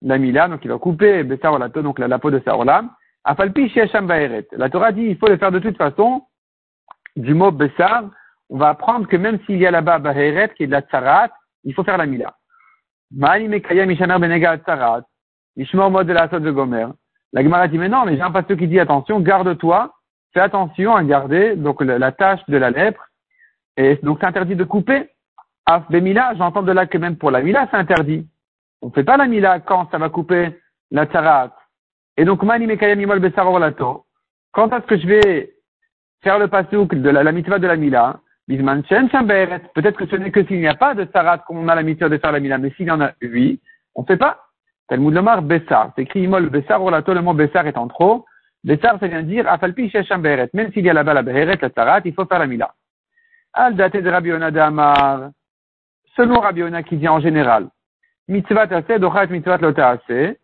la 0.03 0.19
mila, 0.19 0.49
donc 0.49 0.65
il 0.65 0.71
va 0.71 0.79
couper 0.79 1.25
besar 1.25 1.59
lato, 1.59 1.83
donc 1.83 1.99
la, 1.99 2.19
peau 2.19 2.31
de 2.31 2.41
sarola, 2.45 2.85
afalpi 3.25 3.73
baeret. 4.03 4.47
La 4.53 4.69
Torah 4.69 4.93
dit 4.93 5.03
il 5.03 5.17
faut 5.17 5.29
le 5.29 5.39
faire 5.39 5.51
de 5.51 5.59
toute 5.59 5.77
façon, 5.77 6.23
du 7.17 7.35
mot 7.35 7.51
besar, 7.51 8.05
on 8.51 8.59
va 8.59 8.69
apprendre 8.69 9.09
que 9.09 9.17
même 9.17 9.39
s'il 9.45 9.59
y 9.59 9.67
a 9.67 9.71
là-bas 9.71 9.99
baeret, 9.99 10.53
qui 10.57 10.65
est 10.65 10.67
de 10.67 10.73
la 10.73 10.83
tsarat, 10.83 11.31
il 11.65 11.75
faut 11.75 11.85
faire 11.85 11.99
la 11.99 12.07
mila. 12.07 12.35
Ma'ani 13.11 13.49
mekaya 13.49 13.87
mishamer 13.87 14.19
benega 14.19 14.59
tsarat, 14.59 15.03
ishmor 15.59 15.91
mode 15.91 16.07
de 16.07 16.13
la 16.15 16.27
de 16.27 16.51
gomer. 16.51 16.87
La 17.33 17.43
Gemara 17.43 17.69
dit, 17.69 17.77
mais 17.77 17.89
non, 17.89 18.05
mais 18.07 18.17
j'ai 18.17 18.23
un 18.23 18.31
pasteur 18.31 18.57
qui 18.57 18.69
dit, 18.69 18.81
attention, 18.81 19.21
garde-toi, 19.21 19.93
fais 20.33 20.41
attention 20.41 20.97
à 20.97 21.05
garder 21.05 21.57
donc 21.57 21.83
la, 21.83 22.13
tâche 22.13 22.41
de 22.49 22.57
la 22.57 22.71
lèpre. 22.71 23.05
Et 23.77 23.99
donc 24.03 24.19
c'est 24.21 24.27
interdit 24.27 24.57
de 24.57 24.65
couper. 24.65 25.11
Af 25.67 25.89
Mila, 25.91 26.35
j'entends 26.37 26.63
de 26.63 26.73
là 26.73 26.87
que 26.87 26.97
même 26.97 27.17
pour 27.17 27.31
la 27.31 27.43
mila, 27.43 27.69
c'est 27.71 27.77
interdit. 27.77 28.27
On 28.81 28.87
ne 28.87 28.93
fait 28.93 29.05
pas 29.05 29.19
la 29.19 29.27
mila 29.27 29.61
quand 29.61 29.91
ça 29.91 29.99
va 29.99 30.09
couper 30.09 30.59
la 30.91 31.05
tsarat. 31.05 31.55
Et 32.17 32.25
donc, 32.25 32.43
mani 32.43 32.67
mekayem 32.67 33.01
imol 33.01 33.21
lato. 33.21 34.07
Quand 34.53 34.73
est-ce 34.73 34.87
que 34.87 34.97
je 34.97 35.07
vais 35.07 35.53
faire 36.23 36.39
le 36.39 36.49
pasouk 36.49 36.95
de 36.95 37.11
la, 37.11 37.23
la 37.23 37.33
mitzvah 37.33 37.59
de 37.59 37.67
la 37.67 37.77
Mila? 37.77 38.21
Peut-être 38.49 39.99
que 39.99 40.07
ce 40.07 40.17
n'est 40.17 40.31
que 40.31 40.43
s'il 40.47 40.59
n'y 40.59 40.69
a 40.69 40.75
pas 40.75 40.95
de 40.95 41.07
sarat 41.13 41.39
qu'on 41.39 41.69
a 41.69 41.75
la 41.75 41.83
mitzvah 41.83 42.09
de 42.09 42.17
faire 42.17 42.33
la 42.33 42.41
Mila, 42.41 42.57
mais 42.57 42.71
s'il 42.71 42.87
y 42.87 42.91
en 42.91 43.01
a 43.03 43.13
huit, 43.21 43.61
on 43.95 44.03
ne 44.03 44.07
fait 44.07 44.17
pas. 44.17 44.48
Talmud 44.89 45.15
Lomar 45.15 45.43
Bessar. 45.43 45.93
C'est 45.95 46.03
écrit 46.03 46.23
Imol 46.23 46.49
Bessar 46.49 46.83
Olato, 46.83 47.13
le 47.13 47.21
mot 47.21 47.35
Bessar 47.35 47.67
est 47.67 47.77
en 47.77 47.89
trop. 47.89 48.25
Bessar, 48.65 48.99
ça 48.99 49.07
vient 49.07 49.23
dire 49.23 49.49
Afalpi 49.49 49.91
Shesham 49.91 50.23
Beret. 50.23 50.51
Même 50.55 50.73
s'il 50.73 50.85
y 50.85 50.91
a 50.91 50.95
là-bas 50.95 51.15
la 51.15 51.23
Beret, 51.23 51.59
la 51.61 51.71
Sarat, 51.71 52.01
il 52.05 52.15
faut 52.15 52.25
faire 52.25 52.39
la 52.39 52.47
Mila. 52.47 52.75
Al 53.53 53.77
date 53.77 53.97
de 53.97 54.11
Rabbi 54.11 54.31
de 54.31 54.59
Amar. 54.59 55.31
Selon 56.17 56.41
Rabbi 56.41 56.63
qui 56.89 56.97
dit 56.97 57.09
en 57.09 57.21
général, 57.21 57.69
Mitzvah 58.29 58.67
Tase, 58.67 58.99
Dochat 58.99 59.27
Mitzvah 59.27 59.59
Lotase, 59.59 60.37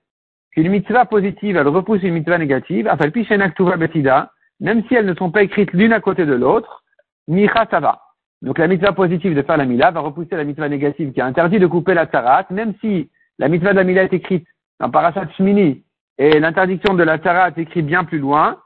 qu'une 0.53 0.69
mitzvah 0.69 1.05
positive, 1.05 1.57
elle 1.57 1.69
repousse 1.69 2.03
une 2.03 2.15
mitzvah 2.15 2.39
négative, 2.39 2.87
Afalpi 2.87 3.25
Shenak 3.25 3.55
Tuva 3.55 3.77
Betida, 3.77 4.31
même 4.61 4.85
si 4.87 4.95
elles 4.95 5.07
ne 5.07 5.15
sont 5.15 5.31
pas 5.31 5.43
écrites 5.43 5.73
l'une 5.73 5.93
à 5.93 6.01
côté 6.01 6.27
de 6.27 6.35
l'autre, 6.35 6.85
Micha 7.29 7.67
ça 7.71 7.81
va. 7.81 8.01
Donc 8.43 8.59
la 8.59 8.69
mitzvah 8.69 8.93
positive 8.93 9.35
de 9.35 9.43
faire 9.43 9.57
la 9.57 9.65
Mila 9.65 9.91
va 9.91 10.01
repousser 10.01 10.37
la 10.37 10.45
mitzvah 10.45 10.69
négative 10.69 11.13
qui 11.13 11.21
a 11.21 11.27
interdit 11.27 11.59
de 11.59 11.67
couper 11.67 11.95
la 11.95 12.07
Sarat, 12.09 12.47
même 12.51 12.75
si 12.81 13.11
la 13.39 13.49
mitzvah 13.49 13.73
d'Amila 13.73 14.05
est 14.05 14.13
écrite 14.13 14.47
dans 14.81 14.91
Parashat 14.91 15.29
Shmini 15.37 15.85
et 16.19 16.39
l'interdiction 16.39 16.95
de 16.95 17.03
la 17.03 17.19
Tara 17.19 17.49
est 17.49 17.59
écrite 17.59 17.87
bien 17.87 18.05
plus 18.05 18.19
loin, 18.19 18.61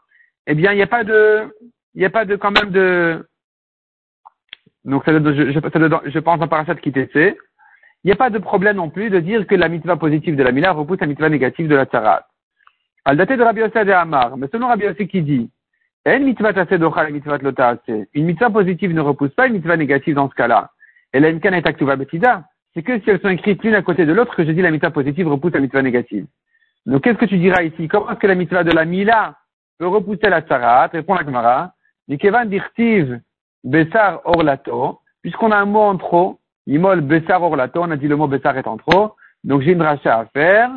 eh 0.47 0.55
bien, 0.55 0.73
il 0.73 0.77
n'y 0.77 0.83
a 0.83 0.87
pas 0.87 1.05
de, 1.05 1.55
il 1.95 2.01
n'y 2.01 2.07
a 2.07 2.11
pas 2.11 2.25
de, 2.25 2.37
quand 2.37 2.51
même 2.51 2.71
de, 2.71 3.27
donc, 4.85 5.05
ça, 5.05 5.13
je, 5.13 5.21
je 6.07 6.19
pense 6.19 6.41
en 6.41 6.49
Parashat 6.49 6.77
Kitese, 6.77 7.37
il 8.05 8.07
n'y 8.07 8.13
a 8.13 8.17
pas 8.17 8.31
de 8.31 8.39
problème 8.39 8.77
non 8.77 8.91
plus 8.91 9.11
de 9.11 9.21
dire 9.21 9.47
que 9.47 9.55
la 9.55 9.69
mitzvah 9.69 9.97
positive 9.97 10.37
de 10.37 10.43
la 10.43 10.53
Mila 10.53 10.73
repousse 10.73 11.01
la 11.01 11.07
mitzvah 11.07 11.29
négative 11.29 11.69
de 11.69 11.75
la 11.75 11.85
Tara. 11.85 12.27
Al 13.05 13.17
daté 13.17 13.37
de 13.37 13.43
Rabbi 13.43 13.61
Yosef 13.61 13.87
de 13.87 13.93
Amar, 13.93 14.37
mais 14.37 14.49
selon 14.53 14.69
Rabbi 14.69 14.85
Yosef 14.85 15.09
qui 15.09 15.23
dit, 15.23 15.51
une 16.07 16.25
mitzvah 16.25 16.53
positive 18.51 18.95
ne 18.95 19.01
repousse 19.01 19.35
pas 19.35 19.47
une 19.47 19.55
mitzvah 19.55 19.77
négative 19.77 20.15
dans 20.15 20.31
ce 20.31 20.35
cas-là. 20.35 20.71
Et 21.13 21.21
la 21.21 21.29
est 21.29 21.67
aktuva 21.67 21.97
betida 21.97 22.45
c'est 22.79 22.85
que 22.85 23.01
si 23.01 23.11
elles 23.11 23.21
sont 23.21 23.29
écrites 23.29 23.65
l'une 23.65 23.75
à 23.75 23.83
côté 23.83 24.07
de 24.07 24.13
l'autre 24.13 24.37
que 24.37 24.45
je 24.45 24.53
dis 24.53 24.63
la 24.63 24.71
mitzvah 24.71 24.93
positive 24.93 25.27
repousse 25.27 25.53
la 25.53 25.59
mitzvah 25.59 25.83
négative. 25.83 26.29
Donc 26.87 27.03
qu'est-ce 27.03 27.19
que 27.19 27.25
tu 27.25 27.37
diras 27.37 27.65
ici? 27.65 27.89
Comment 27.89 28.13
est-ce 28.13 28.21
que 28.21 28.29
la 28.29 28.37
mitzvah 28.37 28.63
de 28.63 28.71
la 28.71 28.85
mila 28.85 29.37
peut 29.79 29.89
repousser 29.89 30.29
la 30.29 30.43
tsarat? 30.43 30.87
Répond 30.87 31.15
la 31.15 31.25
Gemara. 31.25 31.75
Nikevan 32.07 32.45
dirtiv 32.45 33.21
besar 33.65 34.21
orlato. 34.25 35.01
Puisqu'on 35.23 35.51
a 35.51 35.57
un 35.57 35.65
mot 35.65 35.81
en 35.81 35.97
trop, 35.97 36.39
imol 36.69 37.01
besar 37.01 37.43
orlato, 37.43 37.83
on 37.83 37.91
a 37.91 37.97
dit 37.97 38.07
le 38.07 38.15
mot 38.15 38.29
besar 38.29 38.57
est 38.57 38.69
en 38.69 38.77
trop. 38.77 39.17
Donc 39.43 39.63
j'ai 39.63 39.73
une 39.73 39.83
rachat 39.83 40.21
à 40.21 40.27
faire. 40.27 40.71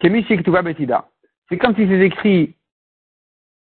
Kemishik 0.00 0.46
betida. 0.46 1.08
C'est 1.48 1.56
comme 1.56 1.74
si 1.76 1.88
c'est 1.88 2.00
écrit 2.00 2.56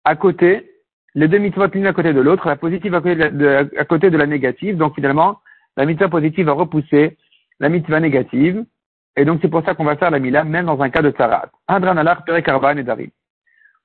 à 0.05 0.17
côté 0.17 0.72
les 1.15 1.29
deux 1.29 1.39
mitzvot 1.39 1.67
l'une 1.75 1.87
à 1.87 1.93
côté 1.93 2.13
de 2.13 2.21
l'autre, 2.21 2.49
la 2.49 2.57
positive 2.57 2.95
à 2.95 3.01
côté 3.01 3.17
de, 4.11 4.17
la, 4.17 4.27
négative. 4.27 4.77
Donc 4.77 4.95
finalement, 4.95 5.41
la 5.77 5.85
mitzvah 5.85 6.09
positive 6.09 6.47
va 6.47 6.53
repousser 6.53 7.19
la 7.61 7.69
mitzvah 7.69 8.01
négative. 8.01 8.65
Et 9.17 9.25
donc 9.25 9.41
c'est 9.43 9.49
pour 9.49 9.65
ça 9.65 9.75
qu'on 9.75 9.85
va 9.85 9.97
faire 9.97 10.11
la 10.11 10.19
mila 10.19 10.45
même 10.45 10.67
dans 10.67 10.81
un 10.81 10.89
cas 10.91 11.03
de 11.03 11.11
tzarat. 11.11 11.51
Adran 11.69 11.97
alach 11.99 12.25
perek 12.25 12.49
et 12.49 12.83
dari. 12.83 13.13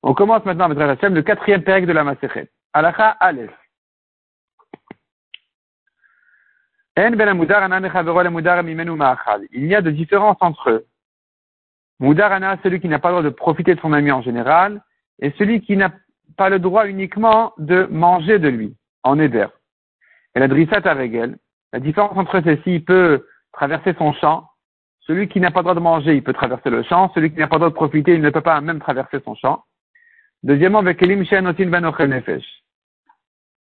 On 0.03 0.13
commence 0.13 0.46
maintenant 0.46 0.65
avec 0.65 0.79
Hashem, 0.79 1.13
le 1.13 1.22
quatrième 1.22 1.63
perek 1.63 1.86
de 1.86 1.91
la 1.91 2.03
Masechet. 2.03 2.50
Ben 2.74 2.93
Il 9.51 9.65
y 9.65 9.75
a 9.75 9.81
de 9.81 9.91
différences 9.91 10.38
entre 10.39 10.69
eux. 10.69 10.86
Mudarana, 12.00 12.57
celui 12.63 12.79
qui 12.79 12.88
n'a 12.88 13.00
pas 13.00 13.10
le 13.10 13.13
droit 13.15 13.24
de 13.24 13.29
profiter 13.29 13.75
de 13.75 13.79
son 13.81 13.93
ami 13.93 14.12
en 14.12 14.22
général, 14.22 14.81
et 15.19 15.31
celui 15.38 15.62
qui 15.62 15.75
n'a 15.77 15.91
pas 16.38 16.50
le 16.50 16.60
droit 16.60 16.88
uniquement 16.88 17.53
de 17.58 17.88
manger 17.89 18.39
de 18.39 18.48
lui, 18.48 18.75
en 19.03 19.20
éder. 19.20 19.48
Et 20.36 20.39
la 20.39 20.48
drissat 20.48 20.82
regel, 20.94 21.38
la 21.74 21.79
différence 21.79 22.17
entre 22.17 22.41
il 22.65 22.86
peut 22.86 23.25
traverser 23.51 23.94
son 23.98 24.13
champ. 24.13 24.50
Celui 25.01 25.27
qui 25.27 25.39
n'a 25.39 25.51
pas 25.51 25.60
le 25.60 25.63
droit 25.63 25.75
de 25.75 25.79
manger, 25.79 26.15
il 26.15 26.24
peut 26.24 26.34
traverser 26.34 26.70
le 26.70 26.84
champ. 26.84 27.12
Celui 27.13 27.32
qui 27.32 27.39
n'a 27.39 27.48
pas 27.48 27.56
le 27.56 27.62
droit 27.62 27.70
de 27.70 27.75
profiter, 27.75 28.13
il 28.13 28.22
ne 28.22 28.29
peut 28.29 28.41
pas 28.41 28.62
même 28.62 28.79
traverser 28.79 29.20
son 29.25 29.36
champ. 29.36 29.63
Deuxièmement, 30.44 30.84
ben 30.84 30.96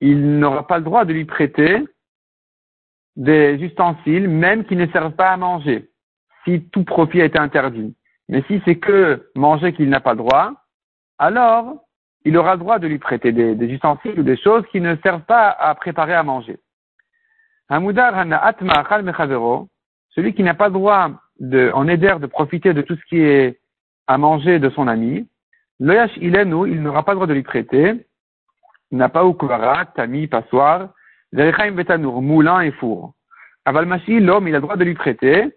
il 0.00 0.38
n'aura 0.38 0.66
pas 0.66 0.78
le 0.78 0.84
droit 0.84 1.04
de 1.04 1.12
lui 1.12 1.24
prêter 1.24 1.84
des 3.16 3.58
ustensiles, 3.60 4.28
même 4.28 4.64
qui 4.64 4.74
ne 4.74 4.86
servent 4.86 5.14
pas 5.14 5.30
à 5.30 5.36
manger, 5.36 5.90
si 6.44 6.68
tout 6.70 6.84
profit 6.84 7.20
a 7.20 7.26
été 7.26 7.38
interdit. 7.38 7.94
Mais 8.28 8.42
si 8.48 8.60
c'est 8.64 8.78
que 8.78 9.30
manger 9.36 9.74
qu'il 9.74 9.90
n'a 9.90 10.00
pas 10.00 10.12
le 10.12 10.18
droit, 10.18 10.52
alors 11.18 11.84
il 12.24 12.36
aura 12.36 12.54
le 12.54 12.60
droit 12.60 12.78
de 12.78 12.86
lui 12.86 12.98
prêter 12.98 13.32
des, 13.32 13.66
ustensiles 13.66 14.18
ou 14.18 14.22
des 14.22 14.36
choses 14.36 14.64
qui 14.70 14.80
ne 14.80 14.96
servent 15.02 15.24
pas 15.24 15.50
à 15.50 15.74
préparer 15.74 16.14
à 16.14 16.22
manger. 16.22 16.58
Celui 20.10 20.34
qui 20.34 20.42
n'a 20.42 20.54
pas 20.54 20.68
le 20.68 20.74
droit 20.74 21.10
de, 21.40 21.70
en 21.74 21.88
éder 21.88 22.14
de 22.20 22.26
profiter 22.26 22.74
de 22.74 22.82
tout 22.82 22.96
ce 22.96 23.04
qui 23.08 23.20
est 23.20 23.58
à 24.06 24.18
manger 24.18 24.58
de 24.58 24.68
son 24.70 24.88
ami, 24.88 25.26
Loyash 25.80 26.16
ilenu, 26.18 26.70
il 26.70 26.82
n'aura 26.82 27.02
pas 27.02 27.12
le 27.12 27.16
droit 27.16 27.26
de 27.26 27.34
lui 27.34 27.42
prêter, 27.42 28.06
n'a 28.92 29.08
pas 29.08 29.24
ou 29.24 29.36
tami, 29.96 30.26
passoire, 30.28 30.90
moulin 31.32 32.60
et 32.60 32.70
four. 32.72 33.14
Avalmashi, 33.64 34.20
l'homme, 34.20 34.48
il 34.48 34.54
a 34.54 34.58
le 34.58 34.62
droit 34.62 34.76
de 34.76 34.84
lui 34.84 34.94
prêter, 34.94 35.56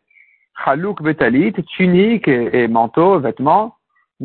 chalouk 0.63 1.01
betalit, 1.01 1.53
tunique 1.75 2.27
et 2.27 2.67
manteau, 2.67 3.19
vêtements, 3.19 3.75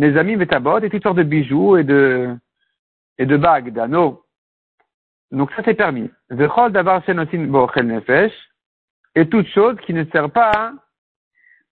mes 0.00 0.16
amis 0.16 0.37
métabot 0.37 0.78
et 0.78 0.88
toutes 0.88 1.02
sortes 1.02 1.19
de 1.19 1.23
bijoux 1.23 1.76
et 1.76 1.85
de, 1.85 2.35
et 3.19 3.26
de 3.26 3.37
bagues, 3.37 3.71
d'anneaux. 3.71 4.25
Donc 5.30 5.52
ça 5.52 5.61
c'est 5.62 5.75
permis. 5.75 6.11
Et 9.14 9.28
toute 9.28 9.47
chose 9.49 9.76
qui 9.85 9.92
ne 9.92 10.04
sert 10.07 10.30
pas 10.30 10.73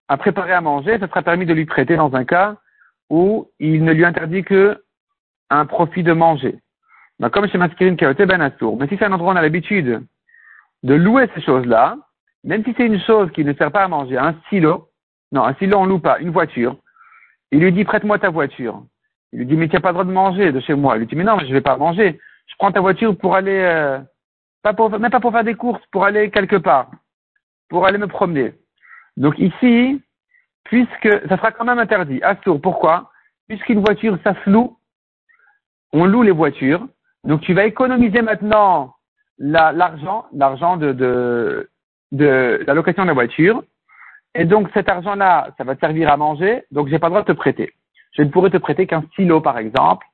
à 0.08 0.16
préparer 0.18 0.52
à 0.52 0.61
manger, 0.61 0.99
ça 0.99 1.08
sera 1.08 1.23
permis 1.23 1.47
de 1.47 1.54
lui 1.54 1.64
prêter 1.64 1.97
dans 1.97 2.14
un 2.14 2.25
cas 2.26 2.56
où 3.08 3.50
il 3.58 3.82
ne 3.82 3.92
lui 3.92 4.04
interdit 4.04 4.44
que 4.44 4.85
un 5.49 5.64
profit 5.64 6.02
de 6.02 6.12
manger. 6.12 6.58
Donc, 7.20 7.32
comme 7.32 7.49
chez 7.49 7.56
Maskirin 7.56 7.97
Kaote 7.97 8.26
Ben 8.26 8.42
Assour. 8.42 8.76
Mais 8.76 8.88
si 8.88 8.99
c'est 8.99 9.06
un 9.06 9.12
endroit 9.12 9.32
où 9.32 9.35
on 9.35 9.38
a 9.38 9.42
l'habitude 9.42 10.02
de 10.82 10.94
louer 10.94 11.30
ces 11.35 11.40
choses-là, 11.40 11.97
même 12.44 12.62
si 12.62 12.75
c'est 12.76 12.85
une 12.85 13.00
chose 13.00 13.30
qui 13.32 13.42
ne 13.42 13.54
sert 13.54 13.73
pas 13.73 13.85
à 13.85 13.88
manger, 13.88 14.18
un 14.18 14.35
stylo, 14.47 14.90
non, 15.32 15.44
un 15.44 15.54
stylo 15.54 15.78
on 15.78 15.87
loue 15.87 15.99
pas, 15.99 16.18
une 16.18 16.30
voiture, 16.30 16.76
il 17.50 17.61
lui 17.61 17.73
dit, 17.73 17.85
prête-moi 17.85 18.19
ta 18.19 18.31
voiture. 18.31 18.83
Il 19.33 19.40
lui 19.40 19.47
dit, 19.47 19.57
mais 19.57 19.69
tu 19.69 19.75
n'as 19.75 19.81
pas 19.81 19.88
le 19.88 19.95
droit 19.95 20.05
de 20.05 20.12
manger 20.12 20.52
de 20.52 20.61
chez 20.61 20.75
moi. 20.75 20.97
Il 20.97 21.00
lui 21.00 21.07
dit, 21.07 21.17
mais 21.17 21.25
non, 21.25 21.38
je 21.38 21.47
ne 21.47 21.52
vais 21.52 21.61
pas 21.61 21.76
manger. 21.76 22.19
Je 22.47 22.55
prends 22.59 22.73
ta 22.73 22.81
voiture 22.81 23.17
pour 23.17 23.35
aller, 23.35 23.61
euh, 23.61 23.99
pas 24.62 24.73
pour, 24.73 24.90
même 24.90 25.11
pas 25.11 25.21
pour 25.21 25.33
faire 25.33 25.45
des 25.45 25.55
courses, 25.55 25.85
pour 25.90 26.05
aller 26.05 26.31
quelque 26.31 26.57
part, 26.57 26.90
pour 27.69 27.87
aller 27.87 27.99
me 27.99 28.07
promener. 28.07 28.55
Donc 29.17 29.38
ici, 29.38 30.00
puisque 30.64 31.28
ça 31.28 31.37
sera 31.37 31.52
quand 31.52 31.64
même 31.64 31.78
interdit. 31.78 32.23
Assour, 32.23 32.61
pourquoi? 32.61 33.11
Puisqu'une 33.49 33.81
voiture, 33.81 34.19
ça 34.25 34.35
se 34.45 34.50
loue. 34.50 34.78
On 35.93 36.05
loue 36.05 36.23
les 36.23 36.31
voitures. 36.31 36.87
Donc 37.25 37.40
tu 37.43 37.55
vas 37.55 37.64
économiser 37.64 38.23
maintenant 38.23 38.95
l'argent, 39.38 40.26
l'argent 40.33 40.76
de, 40.76 40.93
de, 40.93 41.71
de 42.12 42.64
la 42.67 42.75
location 42.75 43.02
de 43.02 43.09
la 43.09 43.14
voiture. 43.14 43.62
Et 44.35 44.44
donc 44.44 44.68
cet 44.75 44.88
argent-là, 44.88 45.50
ça 45.56 45.64
va 45.64 45.75
te 45.75 45.80
servir 45.80 46.11
à 46.11 46.16
manger, 46.16 46.64
donc 46.70 46.88
j'ai 46.88 46.99
pas 46.99 47.08
le 47.08 47.12
droit 47.12 47.23
de 47.23 47.32
te 47.32 47.37
prêter. 47.37 47.73
Je 48.12 48.23
ne 48.23 48.30
pourrais 48.30 48.50
te 48.50 48.56
prêter 48.56 48.87
qu'un 48.87 49.02
stylo, 49.12 49.40
par 49.40 49.58
exemple, 49.58 50.06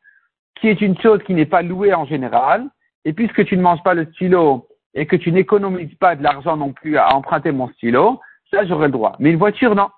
qui 0.57 0.69
est 0.69 0.81
une 0.81 0.99
chose 1.01 1.23
qui 1.25 1.35
n'est 1.35 1.47
pas 1.47 1.63
louée 1.63 1.95
en 1.95 2.05
général. 2.05 2.69
Et 3.05 3.13
puisque 3.13 3.45
tu 3.45 3.57
ne 3.57 3.63
manges 3.63 3.83
pas 3.83 3.95
le 3.95 4.07
stylo 4.13 4.69
et 4.95 5.07
que 5.07 5.17
tu 5.17 5.33
n'économises 5.33 5.95
pas 5.97 6.17
de 6.17 6.23
l'argent 6.23 6.57
non 6.57 6.73
plus 6.73 6.97
à 6.97 7.15
emprunter 7.15 7.53
mon 7.53 7.69
stylo, 7.71 8.21
ça 8.51 8.65
j'aurais 8.67 8.87
le 8.87 8.93
droit. 8.93 9.17
Mais 9.19 9.31
une 9.31 9.39
voiture, 9.39 9.75
non. 9.75 9.91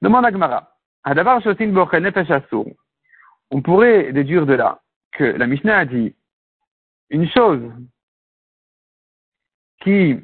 Demande 0.00 0.24
à 0.24 0.30
Gmara. 0.30 0.72
On 3.50 3.62
pourrait 3.62 4.12
déduire 4.12 4.46
de 4.46 4.54
là 4.54 4.80
que 5.12 5.24
la 5.24 5.46
Mishnah 5.46 5.78
a 5.78 5.84
dit 5.84 6.14
une 7.10 7.28
chose 7.28 7.62
qui 9.80 10.20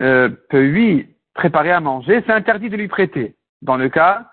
euh, 0.00 0.28
peut 0.48 0.62
lui 0.62 1.14
préparer 1.34 1.70
à 1.70 1.80
manger, 1.80 2.22
c'est 2.26 2.32
interdit 2.32 2.70
de 2.70 2.76
lui 2.76 2.88
prêter, 2.88 3.34
dans 3.62 3.76
le 3.76 3.88
cas 3.88 4.26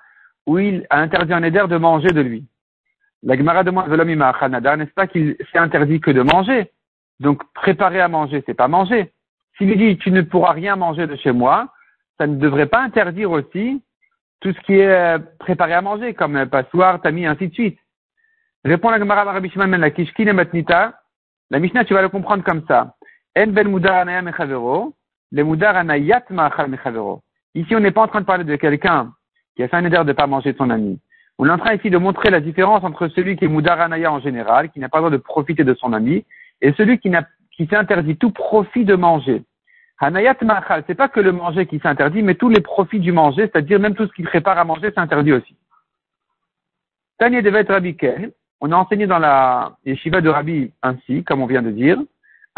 où 0.46 0.60
il 0.60 0.86
a 0.90 1.00
interdit 1.00 1.34
un 1.34 1.44
éder 1.44 1.66
de 1.68 1.78
manger 1.78 2.08
de 2.08 2.22
lui. 2.22 2.48
La 3.24 3.36
Gemara 3.36 3.64
demande 3.64 3.90
n'est-ce 3.90 4.94
pas 4.94 5.08
qu'il 5.08 5.36
s'est 5.52 5.58
interdit 5.58 6.00
que 6.00 6.12
de 6.12 6.22
manger 6.22 6.72
Donc 7.20 7.44
préparer 7.54 8.00
à 8.00 8.08
manger, 8.08 8.44
c'est 8.46 8.54
pas 8.54 8.68
manger. 8.68 9.12
S'il 9.58 9.68
lui 9.68 9.78
dit 9.78 9.98
tu 9.98 10.12
ne 10.12 10.22
pourras 10.22 10.54
rien 10.54 10.76
manger 10.76 11.08
de 11.08 11.16
chez 11.16 11.32
moi, 11.32 11.74
ça 12.18 12.28
ne 12.28 12.38
devrait 12.38 12.68
pas 12.68 12.82
interdire 12.82 13.32
aussi 13.32 13.82
tout 14.40 14.54
ce 14.54 14.60
qui 14.62 14.74
est 14.74 14.88
euh, 14.88 15.20
préparé 15.40 15.74
à 15.74 15.82
manger, 15.82 16.14
comme 16.14 16.46
passoire, 16.46 17.02
tamis, 17.02 17.26
ainsi 17.26 17.48
de 17.48 17.54
suite. 17.54 17.80
Répond 18.64 18.90
la 18.90 19.00
Gemara 19.00 19.24
Rabbi 19.24 19.50
Shimon 19.50 19.66
la 19.66 19.92
Kishkin 19.92 20.32
Matnita. 20.34 21.02
La 21.50 21.60
Mishnah, 21.60 21.86
tu 21.86 21.94
vas 21.94 22.02
le 22.02 22.10
comprendre 22.10 22.44
comme 22.44 22.66
ça. 22.68 22.96
En 23.38 23.48
ben 23.48 23.68
mudar 25.32 25.84
il 25.98 27.20
Ici, 27.56 27.76
on 27.76 27.80
n'est 27.80 27.92
pas 27.92 28.04
en 28.04 28.08
train 28.08 28.22
de 28.22 28.26
parler 28.26 28.44
de 28.44 28.56
quelqu'un 28.56 29.14
qui 29.56 29.64
a 29.64 29.68
fait 29.68 29.78
un 29.78 29.86
éder 29.86 29.98
de 29.98 30.04
ne 30.04 30.14
pas 30.14 30.28
manger 30.28 30.54
de 30.54 30.58
son 30.58 30.70
ami. 30.70 31.00
On 31.40 31.48
est 31.48 31.52
en 31.52 31.58
train 31.58 31.74
ici 31.74 31.90
de 31.90 31.98
montrer 31.98 32.30
la 32.30 32.40
différence 32.40 32.84
entre 32.84 33.08
celui 33.10 33.36
qui 33.36 33.46
est 33.46 33.48
Moudaranaya 33.48 34.12
en 34.12 34.20
général, 34.20 34.70
qui 34.70 34.80
n'a 34.80 34.90
pas 34.90 35.00
le 35.00 35.04
droit 35.04 35.12
de 35.12 35.18
profiter 35.18 35.64
de 35.64 35.74
son 35.74 35.94
ami, 35.94 36.26
et 36.62 36.74
celui 36.74 37.00
qui, 37.00 37.12
qui 37.52 37.68
s'interdit 37.68 38.18
tout 38.18 38.32
profit 38.32 38.86
de 38.86 38.96
manger. 38.96 39.44
Hanayat 40.00 40.38
Machal, 40.44 40.84
c'est 40.86 40.96
pas 40.96 41.10
que 41.10 41.20
le 41.20 41.32
manger 41.32 41.66
qui 41.66 41.80
s'interdit, 41.80 42.22
mais 42.22 42.36
tous 42.36 42.50
les 42.50 42.62
profits 42.62 43.00
du 43.00 43.12
manger, 43.12 43.44
c'est-à-dire 43.44 43.80
même 43.80 43.96
tout 43.96 44.06
ce 44.06 44.14
qu'il 44.14 44.26
prépare 44.26 44.58
à 44.58 44.64
manger 44.64 44.92
s'interdit 44.92 45.34
aussi. 45.34 45.56
Tanya 47.18 47.42
Devet 47.42 47.66
Rabbi 47.68 47.98
on 48.60 48.72
a 48.72 48.76
enseigné 48.76 49.06
dans 49.06 49.20
la 49.20 49.78
yeshiva 49.86 50.22
de 50.22 50.30
Rabbi 50.30 50.72
ainsi, 50.82 51.24
comme 51.24 51.42
on 51.42 51.48
vient 51.48 51.62
de 51.62 51.72
dire. 51.72 51.98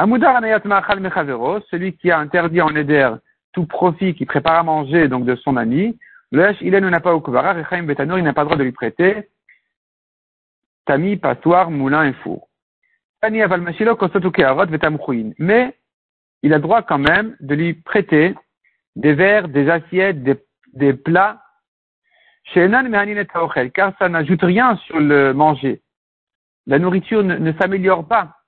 Amudar 0.02 0.38
Hanayat 0.38 0.62
Machal 0.64 1.02
Mechavero, 1.02 1.60
celui 1.70 1.92
qui 1.92 2.10
a 2.10 2.20
interdit 2.20 2.62
en 2.62 2.74
éder 2.74 3.14
tout 3.52 3.66
profit 3.66 4.16
qui 4.16 4.26
prépare 4.26 4.60
à 4.60 4.64
manger, 4.64 5.10
donc 5.10 5.26
de 5.26 5.36
son 5.36 5.58
ami, 5.58 6.00
le 6.32 6.54
il 6.62 6.72
n'a 6.72 7.02
pas 7.02 7.14
au 7.14 7.22
il 7.22 7.34
n'a 7.34 8.34
pas 8.34 8.42
le 8.42 8.46
droit 8.46 8.56
de 8.56 8.64
lui 8.64 8.72
prêter 8.72 9.28
Tami, 10.86 11.18
passoire, 11.18 11.70
moulin 11.70 12.06
et 12.06 12.14
four. 12.14 12.48
Mais 13.22 13.40
il 16.44 16.54
a 16.54 16.60
droit 16.60 16.82
quand 16.82 16.98
même 16.98 17.36
de 17.42 17.56
lui 17.56 17.74
prêter 17.74 18.36
des 18.96 19.14
verres, 19.14 19.50
des 19.50 19.70
assiettes, 19.70 20.24
des, 20.24 20.42
des 20.72 20.94
plats, 20.94 21.44
car 23.74 23.94
ça 24.00 24.08
n'ajoute 24.08 24.44
rien 24.44 24.78
sur 24.78 25.02
le 25.02 25.34
manger. 25.34 25.82
La 26.68 26.80
nourriture 26.80 27.22
ne, 27.22 27.52
s'améliore 27.60 28.08
pas. 28.08 28.39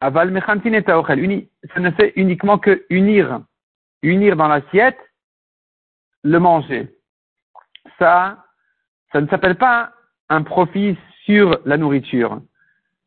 Aval 0.00 0.32
ça 0.46 1.80
ne 1.80 1.90
fait 1.90 2.12
uniquement 2.16 2.58
que 2.58 2.84
unir, 2.88 3.40
unir 4.02 4.36
dans 4.36 4.46
l'assiette 4.46 4.98
le 6.22 6.38
manger. 6.38 6.94
Ça, 7.98 8.44
ça 9.12 9.20
ne 9.20 9.26
s'appelle 9.26 9.56
pas 9.56 9.92
un 10.28 10.42
profit 10.42 10.96
sur 11.24 11.58
la 11.64 11.76
nourriture. 11.76 12.40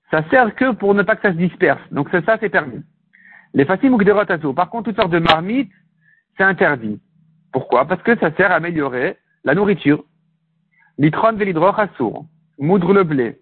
Ça 0.09 0.27
sert 0.29 0.53
que 0.55 0.71
pour 0.73 0.93
ne 0.93 1.03
pas 1.03 1.15
que 1.15 1.21
ça 1.21 1.33
se 1.33 1.37
disperse. 1.37 1.81
Donc 1.91 2.09
c'est 2.11 2.25
ça, 2.25 2.37
c'est 2.39 2.49
permis. 2.49 2.83
Les 3.53 3.65
faciles 3.65 3.91
ou 3.91 4.53
Par 4.53 4.69
contre, 4.69 4.89
toutes 4.89 4.97
sortes 4.97 5.11
de 5.11 5.19
marmites, 5.19 5.71
c'est 6.37 6.43
interdit. 6.43 7.01
Pourquoi? 7.53 7.85
Parce 7.85 8.01
que 8.03 8.17
ça 8.17 8.31
sert 8.35 8.51
à 8.51 8.55
améliorer 8.55 9.17
la 9.43 9.55
nourriture. 9.55 10.03
L'itron 10.97 11.33
velidroch 11.33 11.77
moudre 12.59 12.93
le 12.93 13.03
blé, 13.03 13.39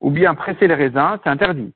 ou 0.00 0.10
bien 0.10 0.34
presser 0.34 0.66
les 0.66 0.74
raisins, 0.74 1.18
c'est 1.22 1.30
interdit. 1.30 1.72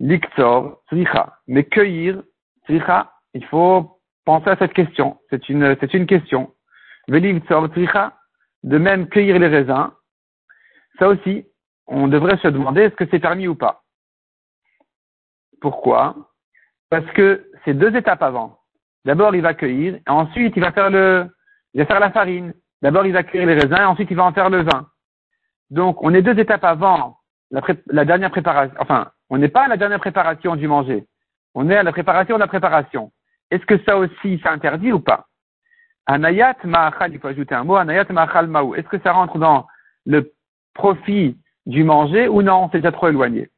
L'iktor, 0.00 0.82
tricha. 0.86 1.38
Mais 1.46 1.64
cueillir, 1.64 2.22
tricha, 2.64 3.12
il 3.34 3.44
faut 3.46 4.00
penser 4.24 4.50
à 4.50 4.56
cette 4.56 4.74
question. 4.74 5.18
C'est 5.30 5.48
une, 5.48 5.76
c'est 5.80 5.94
une 5.94 6.06
question. 6.06 6.54
Velivtsor, 7.08 7.70
tricha. 7.70 8.14
De 8.62 8.78
même, 8.78 9.08
cueillir 9.08 9.38
les 9.38 9.46
raisins, 9.46 9.90
ça 10.98 11.08
aussi, 11.08 11.46
on 11.86 12.08
devrait 12.08 12.38
se 12.38 12.48
demander 12.48 12.82
est-ce 12.82 12.96
que 12.96 13.06
c'est 13.10 13.20
permis 13.20 13.46
ou 13.46 13.54
pas? 13.54 13.82
Pourquoi? 15.60 16.16
Parce 16.90 17.06
que 17.12 17.50
c'est 17.64 17.74
deux 17.74 17.94
étapes 17.96 18.22
avant. 18.22 18.58
D'abord, 19.04 19.34
il 19.34 19.42
va 19.42 19.54
cueillir, 19.54 19.94
et 19.94 20.10
ensuite, 20.10 20.54
il 20.56 20.62
va 20.62 20.72
faire 20.72 20.90
le, 20.90 21.28
il 21.74 21.80
va 21.80 21.86
faire 21.86 22.00
la 22.00 22.10
farine. 22.10 22.52
D'abord, 22.82 23.06
il 23.06 23.12
va 23.12 23.22
cueillir 23.22 23.48
les 23.48 23.54
raisins, 23.54 23.80
et 23.80 23.84
ensuite, 23.84 24.10
il 24.10 24.16
va 24.16 24.24
en 24.24 24.32
faire 24.32 24.50
le 24.50 24.62
vin. 24.62 24.88
Donc, 25.70 26.02
on 26.02 26.14
est 26.14 26.22
deux 26.22 26.38
étapes 26.38 26.64
avant 26.64 27.18
la, 27.50 28.04
dernière 28.04 28.30
préparation. 28.30 28.74
Enfin, 28.78 29.10
on 29.30 29.38
n'est 29.38 29.48
pas 29.48 29.64
à 29.64 29.68
la 29.68 29.76
dernière 29.76 30.00
préparation 30.00 30.56
du 30.56 30.68
manger. 30.68 31.04
On 31.54 31.68
est 31.70 31.76
à 31.76 31.82
la 31.82 31.92
préparation 31.92 32.36
de 32.36 32.40
la 32.40 32.46
préparation. 32.46 33.12
Est-ce 33.50 33.64
que 33.66 33.78
ça 33.84 33.96
aussi, 33.96 34.40
c'est 34.42 34.48
interdit 34.48 34.92
ou 34.92 35.00
pas? 35.00 35.26
Anayat 36.06 36.56
ma'achal, 36.64 37.12
il 37.12 37.20
faut 37.20 37.28
ajouter 37.28 37.54
un 37.54 37.64
mot, 37.64 37.76
anayat 37.76 38.06
ma'achal. 38.10 38.50
Est-ce 38.76 38.88
que 38.88 38.98
ça 39.00 39.12
rentre 39.12 39.38
dans 39.38 39.66
le 40.06 40.32
profit 40.74 41.36
du 41.66 41.84
manger 41.84 42.28
ou 42.28 42.42
non? 42.42 42.68
C'est 42.70 42.78
déjà 42.78 42.92
trop 42.92 43.08
éloigné. 43.08 43.50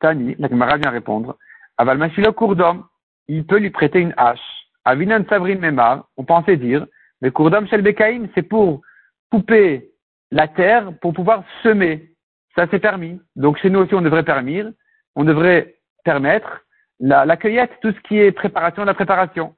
Tani, 0.00 0.34
la 0.38 0.48
camarade 0.48 0.82
vient 0.82 0.90
répondre. 0.90 1.36
Aval 1.78 1.98
Mashilo 1.98 2.32
Kourdom, 2.32 2.84
il 3.28 3.46
peut 3.46 3.58
lui 3.58 3.70
prêter 3.70 4.00
une 4.00 4.14
hache. 4.16 4.40
Avinan 4.84 5.24
Savrin 5.28 5.58
Memar, 5.58 6.06
on 6.16 6.24
pensait 6.24 6.56
dire, 6.56 6.86
mais 7.20 7.30
Kourdom 7.30 7.68
Shel 7.68 7.82
Bekaim, 7.82 8.26
c'est 8.34 8.42
pour 8.42 8.82
couper 9.30 9.90
la 10.32 10.48
terre 10.48 10.92
pour 11.00 11.12
pouvoir 11.12 11.44
semer. 11.62 12.10
Ça 12.56 12.66
c'est 12.70 12.80
permis. 12.80 13.20
Donc 13.36 13.58
chez 13.58 13.70
nous 13.70 13.80
aussi 13.80 13.94
on 13.94 14.02
devrait 14.02 14.24
permettre, 14.24 14.70
on 15.16 15.24
devrait 15.24 15.76
permettre 16.04 16.62
la, 17.00 17.36
cueillette, 17.36 17.72
tout 17.80 17.92
ce 17.92 18.00
qui 18.08 18.18
est 18.18 18.32
préparation 18.32 18.84
la 18.84 18.94
préparation. 18.94 19.54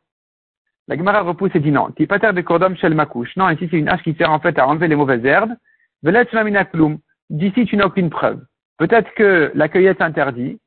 La 0.89 0.97
Gemara 0.97 1.23
repousse 1.23 1.55
et 1.55 1.61
dit 1.61 1.71
non. 1.71 1.91
Terre 1.91 2.35
de 2.35 2.41
Kourdom 2.41 2.77
Shel 2.77 2.95
Makouche. 2.95 3.37
Non, 3.37 3.49
ici 3.51 3.69
c'est 3.71 3.79
une 3.79 3.89
hache 3.89 4.03
qui 4.03 4.15
sert 4.15 4.31
en 4.31 4.41
fait 4.41 4.59
à 4.59 4.67
enlever 4.67 4.89
les 4.89 4.97
mauvaises 4.97 5.25
herbes. 5.25 5.55
D'ici 7.31 7.65
tu 7.67 7.77
n'as 7.77 7.87
aucune 7.87 8.11
preuve. 8.11 8.41
Peut-être 8.77 9.13
que 9.15 9.51
la 9.55 9.69
cueillette 9.69 9.99
s'interdit, 9.99 10.59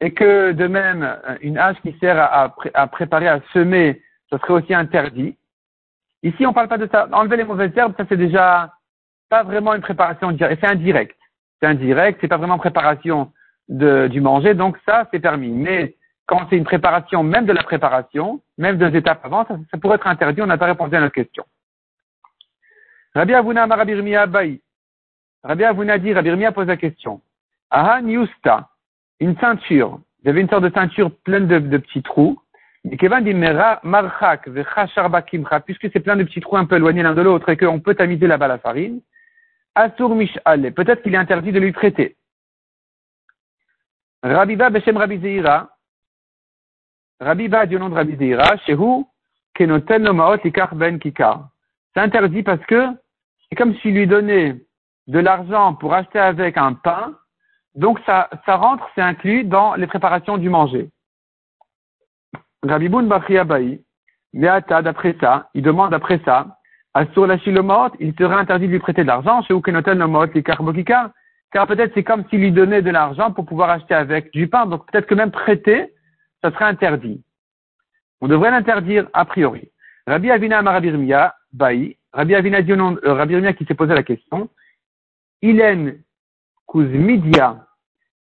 et 0.00 0.12
que 0.12 0.52
de 0.52 0.66
même, 0.66 1.16
une 1.42 1.58
hache 1.58 1.80
qui 1.82 1.94
sert 2.00 2.18
à, 2.18 2.54
à, 2.74 2.86
préparer, 2.86 3.28
à 3.28 3.40
semer, 3.52 4.02
ce 4.30 4.38
serait 4.38 4.54
aussi 4.54 4.74
interdit. 4.74 5.36
Ici, 6.22 6.46
on 6.46 6.50
ne 6.50 6.54
parle 6.54 6.68
pas 6.68 6.78
de 6.78 6.88
ça. 6.90 7.08
Enlever 7.12 7.36
les 7.36 7.44
mauvaises 7.44 7.76
herbes, 7.76 7.94
ça 7.96 8.04
c'est 8.08 8.16
déjà 8.16 8.72
pas 9.28 9.42
vraiment 9.42 9.74
une 9.74 9.82
préparation 9.82 10.32
directe, 10.32 10.62
c'est 10.62 10.70
indirect. 10.70 11.16
C'est 11.60 11.68
indirect, 11.68 12.18
c'est 12.20 12.28
pas 12.28 12.38
vraiment 12.38 12.58
préparation 12.58 13.32
de, 13.70 14.08
du 14.08 14.20
manger, 14.20 14.54
donc 14.54 14.76
ça 14.86 15.08
c'est 15.10 15.20
permis. 15.20 15.50
Mais 15.50 15.96
quand 16.26 16.46
c'est 16.50 16.56
une 16.56 16.64
préparation, 16.64 17.22
même 17.22 17.46
de 17.46 17.52
la 17.52 17.62
préparation, 17.62 18.40
même 18.58 18.76
deux 18.76 18.94
étapes 18.94 19.24
avant, 19.24 19.46
ça, 19.46 19.78
pourrait 19.78 19.96
être 19.96 20.06
interdit, 20.06 20.42
on 20.42 20.46
n'a 20.46 20.58
pas 20.58 20.66
répondu 20.66 20.94
à 20.94 21.00
notre 21.00 21.14
question. 21.14 21.44
Rabbi 23.14 23.34
Avuna 23.34 23.66
Marabirmiya 23.66 24.26
Baï. 24.26 24.60
Rabbi 25.42 25.64
Avuna 25.64 25.98
dit, 25.98 26.12
Rabbi 26.12 26.30
pose 26.54 26.66
la 26.66 26.76
question. 26.76 27.20
Aha 27.70 28.02
Niusta 28.02 28.68
une 29.20 29.36
ceinture. 29.38 30.00
Avait 30.26 30.40
une 30.40 30.48
sorte 30.48 30.64
de 30.64 30.72
ceinture 30.74 31.10
pleine 31.24 31.46
de, 31.46 31.78
petits 31.78 32.02
trous. 32.02 32.38
Et 32.90 32.96
Kevin 32.96 33.20
dit, 33.20 33.34
puisque 35.64 35.92
c'est 35.92 36.00
plein 36.00 36.16
de 36.16 36.24
petits 36.24 36.40
trous 36.40 36.56
un 36.56 36.64
peu 36.64 36.76
éloignés 36.76 37.02
l'un 37.02 37.14
de 37.14 37.22
l'autre 37.22 37.48
et 37.50 37.56
qu'on 37.56 37.80
peut 37.80 37.94
tamiser 37.94 38.26
là-bas 38.26 38.48
la 38.48 38.58
farine, 38.58 39.00
Asur 39.74 40.14
Mish'ale, 40.14 40.72
peut-être 40.72 41.02
qu'il 41.02 41.14
est 41.14 41.18
interdit 41.18 41.52
de 41.52 41.60
lui 41.60 41.72
traiter. 41.72 42.16
Rabiba 44.22 44.70
Beshem 44.70 44.96
Rabbi 44.96 45.18
Zeira, 45.18 45.68
Rabiba 47.20 47.66
du 47.66 47.78
nom 47.78 47.88
de 47.88 47.94
Rabbi 47.94 48.16
Zeira, 48.16 48.56
Shehu, 48.66 49.04
Kenoten 49.54 50.04
Lomaot 50.04 50.44
Ikar 50.44 50.74
Ben 50.74 50.98
Kikar. 50.98 51.48
C'est 51.94 52.00
interdit 52.00 52.42
parce 52.42 52.64
que 52.66 52.88
c'est 53.48 53.56
comme 53.56 53.74
s'il 53.76 53.94
lui 53.94 54.06
donnait 54.06 54.56
de 55.06 55.18
l'argent 55.18 55.74
pour 55.74 55.94
acheter 55.94 56.18
avec 56.18 56.56
un 56.56 56.74
pain 56.74 57.14
donc 57.74 58.00
ça, 58.04 58.28
ça 58.46 58.56
rentre, 58.56 58.88
c'est 58.94 59.02
inclus 59.02 59.44
dans 59.44 59.74
les 59.74 59.86
préparations 59.86 60.38
du 60.38 60.48
manger. 60.48 60.90
Rabiboun 62.62 63.08
Bachiabaï, 63.08 63.82
Beata, 64.34 64.82
d'après 64.82 65.16
ça, 65.20 65.48
il 65.54 65.62
demande 65.62 65.94
après 65.94 66.20
ça, 66.24 66.56
Assur 66.92 67.28
la 67.28 67.36
il 67.36 68.14
serait 68.18 68.34
interdit 68.34 68.66
de 68.66 68.72
lui 68.72 68.80
prêter 68.80 69.02
de 69.02 69.06
l'argent 69.06 69.42
chez 69.42 69.54
Ukenotel 69.54 69.96
Nomot, 69.96 70.26
les 70.26 70.42
Karbokika, 70.42 71.12
car 71.52 71.66
peut-être 71.66 71.92
c'est 71.94 72.04
comme 72.04 72.24
s'il 72.28 72.40
lui 72.40 72.52
donnait 72.52 72.82
de 72.82 72.90
l'argent 72.90 73.32
pour 73.32 73.44
pouvoir 73.44 73.70
acheter 73.70 73.94
avec 73.94 74.32
du 74.32 74.48
pain, 74.48 74.66
donc 74.66 74.90
peut-être 74.90 75.06
que 75.06 75.14
même 75.14 75.30
prêter, 75.30 75.92
ça 76.42 76.50
serait 76.52 76.66
interdit. 76.66 77.22
On 78.20 78.28
devrait 78.28 78.50
l'interdire 78.50 79.08
a 79.12 79.24
priori. 79.24 79.70
Rabbi 80.06 80.30
Avina 80.30 80.58
Amarabirmia, 80.58 81.34
Baï, 81.52 81.96
Rabbi 82.12 82.34
Avina 82.34 82.58
euh, 82.58 83.14
Rabbi 83.14 83.54
qui 83.54 83.64
s'est 83.64 83.74
posé 83.74 83.94
la 83.94 84.02
question, 84.02 84.48
Ilen 85.42 86.02
Kuzmidia 86.68 87.66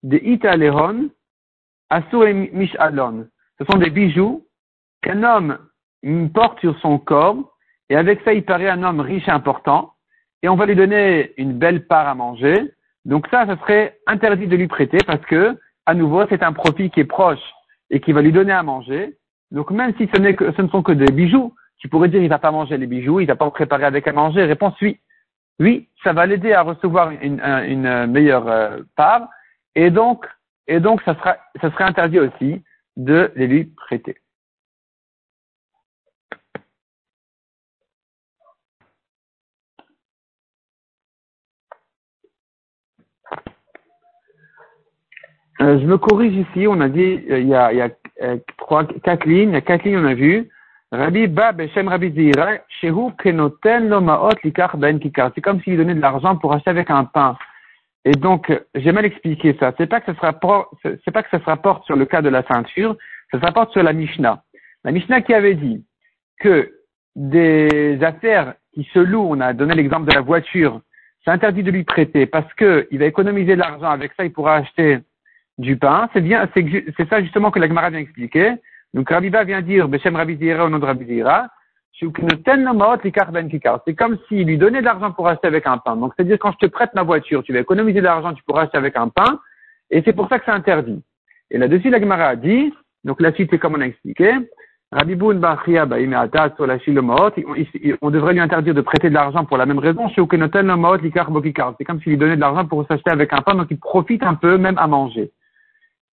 de 0.03 0.17
Italeron 0.17 1.09
Asur 1.89 2.25
Mishalon. 2.53 3.27
Ce 3.59 3.65
sont 3.65 3.77
des 3.77 3.89
bijoux 3.89 4.45
qu'un 5.01 5.23
homme 5.23 5.57
porte 6.33 6.59
sur 6.59 6.77
son 6.79 6.99
corps 6.99 7.57
et 7.89 7.95
avec 7.95 8.21
ça 8.23 8.33
il 8.33 8.43
paraît 8.43 8.69
un 8.69 8.83
homme 8.83 8.99
riche 8.99 9.27
et 9.27 9.31
important 9.31 9.93
et 10.43 10.49
on 10.49 10.55
va 10.55 10.65
lui 10.65 10.75
donner 10.75 11.33
une 11.37 11.57
belle 11.57 11.87
part 11.87 12.07
à 12.07 12.15
manger. 12.15 12.73
Donc 13.07 13.27
ça, 13.31 13.47
ça 13.47 13.57
serait 13.57 13.97
interdit 14.05 14.45
de 14.45 14.55
lui 14.55 14.67
prêter 14.67 14.99
parce 15.07 15.25
que, 15.25 15.57
à 15.87 15.95
nouveau, 15.95 16.23
c'est 16.29 16.43
un 16.43 16.53
profit 16.53 16.91
qui 16.91 16.99
est 16.99 17.05
proche 17.05 17.43
et 17.89 17.99
qui 17.99 18.11
va 18.11 18.21
lui 18.21 18.31
donner 18.31 18.51
à 18.53 18.61
manger. 18.61 19.17
Donc 19.49 19.71
même 19.71 19.93
si 19.97 20.07
ce, 20.13 20.31
que, 20.33 20.51
ce 20.51 20.61
ne 20.61 20.67
sont 20.67 20.83
que 20.83 20.91
des 20.91 21.11
bijoux, 21.11 21.55
tu 21.77 21.87
pourrais 21.87 22.09
dire 22.09 22.21
il 22.21 22.29
va 22.29 22.37
pas 22.37 22.51
manger 22.51 22.77
les 22.77 22.85
bijoux, 22.85 23.21
il 23.21 23.25
va 23.25 23.35
pas 23.35 23.49
préparer 23.49 23.85
avec 23.85 24.07
à 24.07 24.13
manger. 24.13 24.43
Réponse 24.43 24.75
oui 24.81 24.99
oui, 25.59 25.89
ça 26.03 26.13
va 26.13 26.25
l'aider 26.25 26.53
à 26.53 26.61
recevoir 26.61 27.11
une, 27.11 27.41
une 27.41 28.05
meilleure 28.07 28.47
euh, 28.47 28.81
part, 28.95 29.27
et 29.75 29.89
donc, 29.89 30.27
et 30.67 30.79
donc 30.79 31.01
ça, 31.03 31.15
sera, 31.15 31.37
ça 31.59 31.71
serait 31.71 31.85
interdit 31.85 32.19
aussi 32.19 32.61
de 32.95 33.31
les 33.35 33.47
lui 33.47 33.65
prêter. 33.65 34.17
Euh, 45.59 45.79
je 45.79 45.85
me 45.85 45.97
corrige 45.97 46.35
ici, 46.35 46.67
on 46.67 46.79
a 46.81 46.89
dit, 46.89 47.23
euh, 47.31 47.39
il 47.39 47.47
y 47.47 47.55
a, 47.55 47.67
a 47.67 48.37
trois, 48.57 48.85
quatre 49.03 49.25
lignes, 49.25 49.49
il 49.49 49.53
y 49.53 49.57
a 49.57 49.61
quatre 49.61 49.83
lignes 49.83 49.97
on 49.97 50.05
a 50.05 50.13
vu, 50.13 50.49
Rabbi 50.91 51.27
Ba 51.27 51.51
Beshem 51.51 51.87
Rabbi 51.87 52.11
Zira, 52.11 52.59
Shehu 52.79 53.11
Kenoten 53.17 53.89
Lomaot 53.89 54.35
Likar 54.43 54.77
Ben 54.77 54.99
Kikar. 54.99 55.31
C'est 55.35 55.41
comme 55.41 55.61
s'il 55.61 55.77
donnait 55.77 55.95
de 55.95 56.01
l'argent 56.01 56.37
pour 56.37 56.53
acheter 56.53 56.69
avec 56.69 56.89
un 56.89 57.03
pain. 57.03 57.37
Et 58.05 58.11
donc, 58.11 58.53
j'ai 58.73 58.93
mal 58.93 59.03
expliqué 59.03 59.57
ça. 59.59 59.73
C'est 59.77 59.87
pas 59.87 59.99
que 59.99 60.13
ça 60.13 60.17
se 60.17 60.25
rapporte, 60.25 60.69
c'est 60.83 61.11
pas 61.11 61.23
que 61.23 61.29
ça 61.29 61.39
se 61.39 61.45
rapporte 61.45 61.85
sur 61.85 61.97
le 61.97 62.05
cas 62.05 62.21
de 62.21 62.29
la 62.29 62.43
ceinture, 62.43 62.95
ça 63.31 63.39
se 63.39 63.45
rapporte 63.45 63.73
sur 63.73 63.83
la 63.83 63.91
Mishnah. 63.91 64.41
La 64.85 64.91
Mishnah 64.91 65.21
qui 65.21 65.33
avait 65.33 65.55
dit 65.55 65.83
que 66.39 66.71
des 67.15 67.99
affaires 68.01 68.53
qui 68.73 68.87
se 68.93 68.99
louent, 68.99 69.27
on 69.31 69.41
a 69.41 69.51
donné 69.51 69.73
l'exemple 69.75 70.07
de 70.07 70.15
la 70.15 70.21
voiture, 70.21 70.79
c'est 71.25 71.31
interdit 71.31 71.63
de 71.63 71.71
lui 71.71 71.83
prêter 71.83 72.27
parce 72.27 72.51
que 72.53 72.87
il 72.91 72.99
va 72.99 73.05
économiser 73.05 73.55
de 73.55 73.59
l'argent, 73.59 73.89
avec 73.89 74.13
ça 74.15 74.23
il 74.23 74.31
pourra 74.31 74.55
acheter 74.55 74.99
du 75.57 75.77
pain. 75.77 76.09
C'est 76.13 76.21
bien, 76.21 76.47
c'est 76.53 77.09
ça 77.09 77.21
justement 77.21 77.51
que 77.51 77.59
la 77.59 77.67
Gemara 77.67 77.89
vient 77.89 77.99
expliquer. 77.99 78.53
Donc 78.93 79.09
Rabiba 79.09 79.43
vient 79.43 79.61
dire, 79.61 79.87
Beshem 79.87 80.15
Rabbi 80.15 80.37
Zira 80.37 80.65
au 80.65 80.69
nom 80.69 80.79
de 80.79 80.85
Rabbi 80.85 81.05
Zira, 81.05 81.49
c'est 81.99 82.11
comme 83.95 84.17
s'il 84.27 84.45
lui 84.45 84.57
donnait 84.57 84.81
de 84.81 84.85
l'argent 84.85 85.11
pour 85.11 85.27
acheter 85.27 85.47
avec 85.47 85.65
un 85.65 85.79
pain. 85.79 85.95
Donc, 85.95 86.13
c'est-à-dire, 86.15 86.37
quand 86.39 86.51
je 86.51 86.57
te 86.67 86.67
prête 86.67 86.93
ma 86.93 87.01
voiture, 87.03 87.41
tu 87.43 87.53
vas 87.53 87.59
économiser 87.59 87.99
de 87.99 88.05
l'argent, 88.05 88.33
tu 88.33 88.43
pourras 88.43 88.63
acheter 88.63 88.77
avec 88.77 88.95
un 88.95 89.09
pain, 89.09 89.39
et 89.89 90.03
c'est 90.05 90.13
pour 90.13 90.29
ça 90.29 90.37
que 90.37 90.45
c'est 90.45 90.51
interdit. 90.51 91.01
Et 91.49 91.57
là-dessus, 91.57 91.89
la 91.89 91.99
Gemara 91.99 92.27
a 92.27 92.35
dit, 92.35 92.71
donc 93.03 93.19
la 93.19 93.33
suite, 93.33 93.49
c'est 93.51 93.57
comme 93.57 93.73
on 93.75 93.81
a 93.81 93.85
expliqué, 93.85 94.31
on 94.91 95.01
devrait 98.11 98.33
lui 98.33 98.39
interdire 98.39 98.73
de 98.75 98.81
prêter 98.81 99.09
de 99.09 99.15
l'argent 99.15 99.45
pour 99.45 99.57
la 99.57 99.65
même 99.65 99.79
raison, 99.79 100.07
c'est 100.09 100.27
comme 100.27 101.99
s'il 102.01 102.11
lui 102.11 102.17
donnait 102.17 102.35
de 102.35 102.41
l'argent 102.41 102.65
pour 102.65 102.85
s'acheter 102.87 103.09
avec 103.09 103.33
un 103.33 103.41
pain, 103.41 103.55
donc 103.55 103.67
il 103.71 103.79
profite 103.79 104.23
un 104.23 104.35
peu, 104.35 104.57
même 104.57 104.77
à 104.77 104.85
manger. 104.87 105.31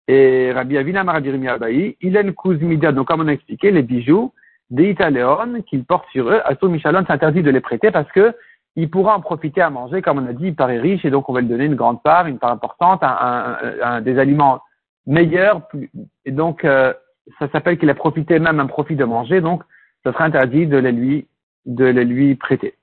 Et 0.06 0.52
Rabbi 0.52 0.76
Avina 0.76 1.02
Rabbi 1.02 1.48
Abayi, 1.48 1.96
Ilen 2.02 2.34
Kuzmida, 2.34 2.92
donc 2.92 3.08
comme 3.08 3.22
on 3.22 3.28
a 3.28 3.32
expliqué, 3.32 3.70
les 3.70 3.82
bijoux, 3.82 4.32
des 4.70 4.94
Léon 4.94 5.62
qu'il 5.66 5.84
porte 5.84 6.06
sur 6.10 6.28
eux, 6.28 6.40
Asur 6.44 6.68
Michalon 6.68 7.04
s'interdit 7.06 7.42
de 7.42 7.50
les 7.50 7.60
prêter 7.60 7.90
parce 7.90 8.10
que 8.12 8.34
il 8.76 8.90
pourra 8.90 9.16
en 9.16 9.20
profiter 9.20 9.60
à 9.60 9.70
manger, 9.70 10.02
comme 10.02 10.18
on 10.18 10.26
a 10.26 10.32
dit, 10.32 10.48
il 10.48 10.56
paraît 10.56 10.80
riche 10.80 11.04
et 11.04 11.10
donc 11.10 11.28
on 11.28 11.32
va 11.32 11.40
lui 11.40 11.48
donner 11.48 11.66
une 11.66 11.76
grande 11.76 12.02
part, 12.02 12.26
une 12.26 12.38
part 12.38 12.50
importante, 12.50 13.02
un, 13.02 13.56
un, 13.82 14.00
des 14.00 14.18
aliments 14.18 14.60
meilleurs. 15.06 15.60
Et 16.24 16.32
donc, 16.32 16.64
euh, 16.64 16.92
ça 17.38 17.48
s'appelle 17.50 17.78
qu'il 17.78 17.90
a 17.90 17.94
profité 17.94 18.38
même 18.38 18.58
un 18.58 18.66
profit 18.66 18.96
de 18.96 19.04
manger, 19.04 19.40
donc 19.40 19.62
ça 20.02 20.12
serait 20.12 20.24
interdit 20.24 20.66
de 20.66 20.76
les 20.76 20.92
lui, 20.92 21.28
de 21.66 21.84
les 21.84 22.04
lui 22.04 22.34
prêter. 22.34 22.74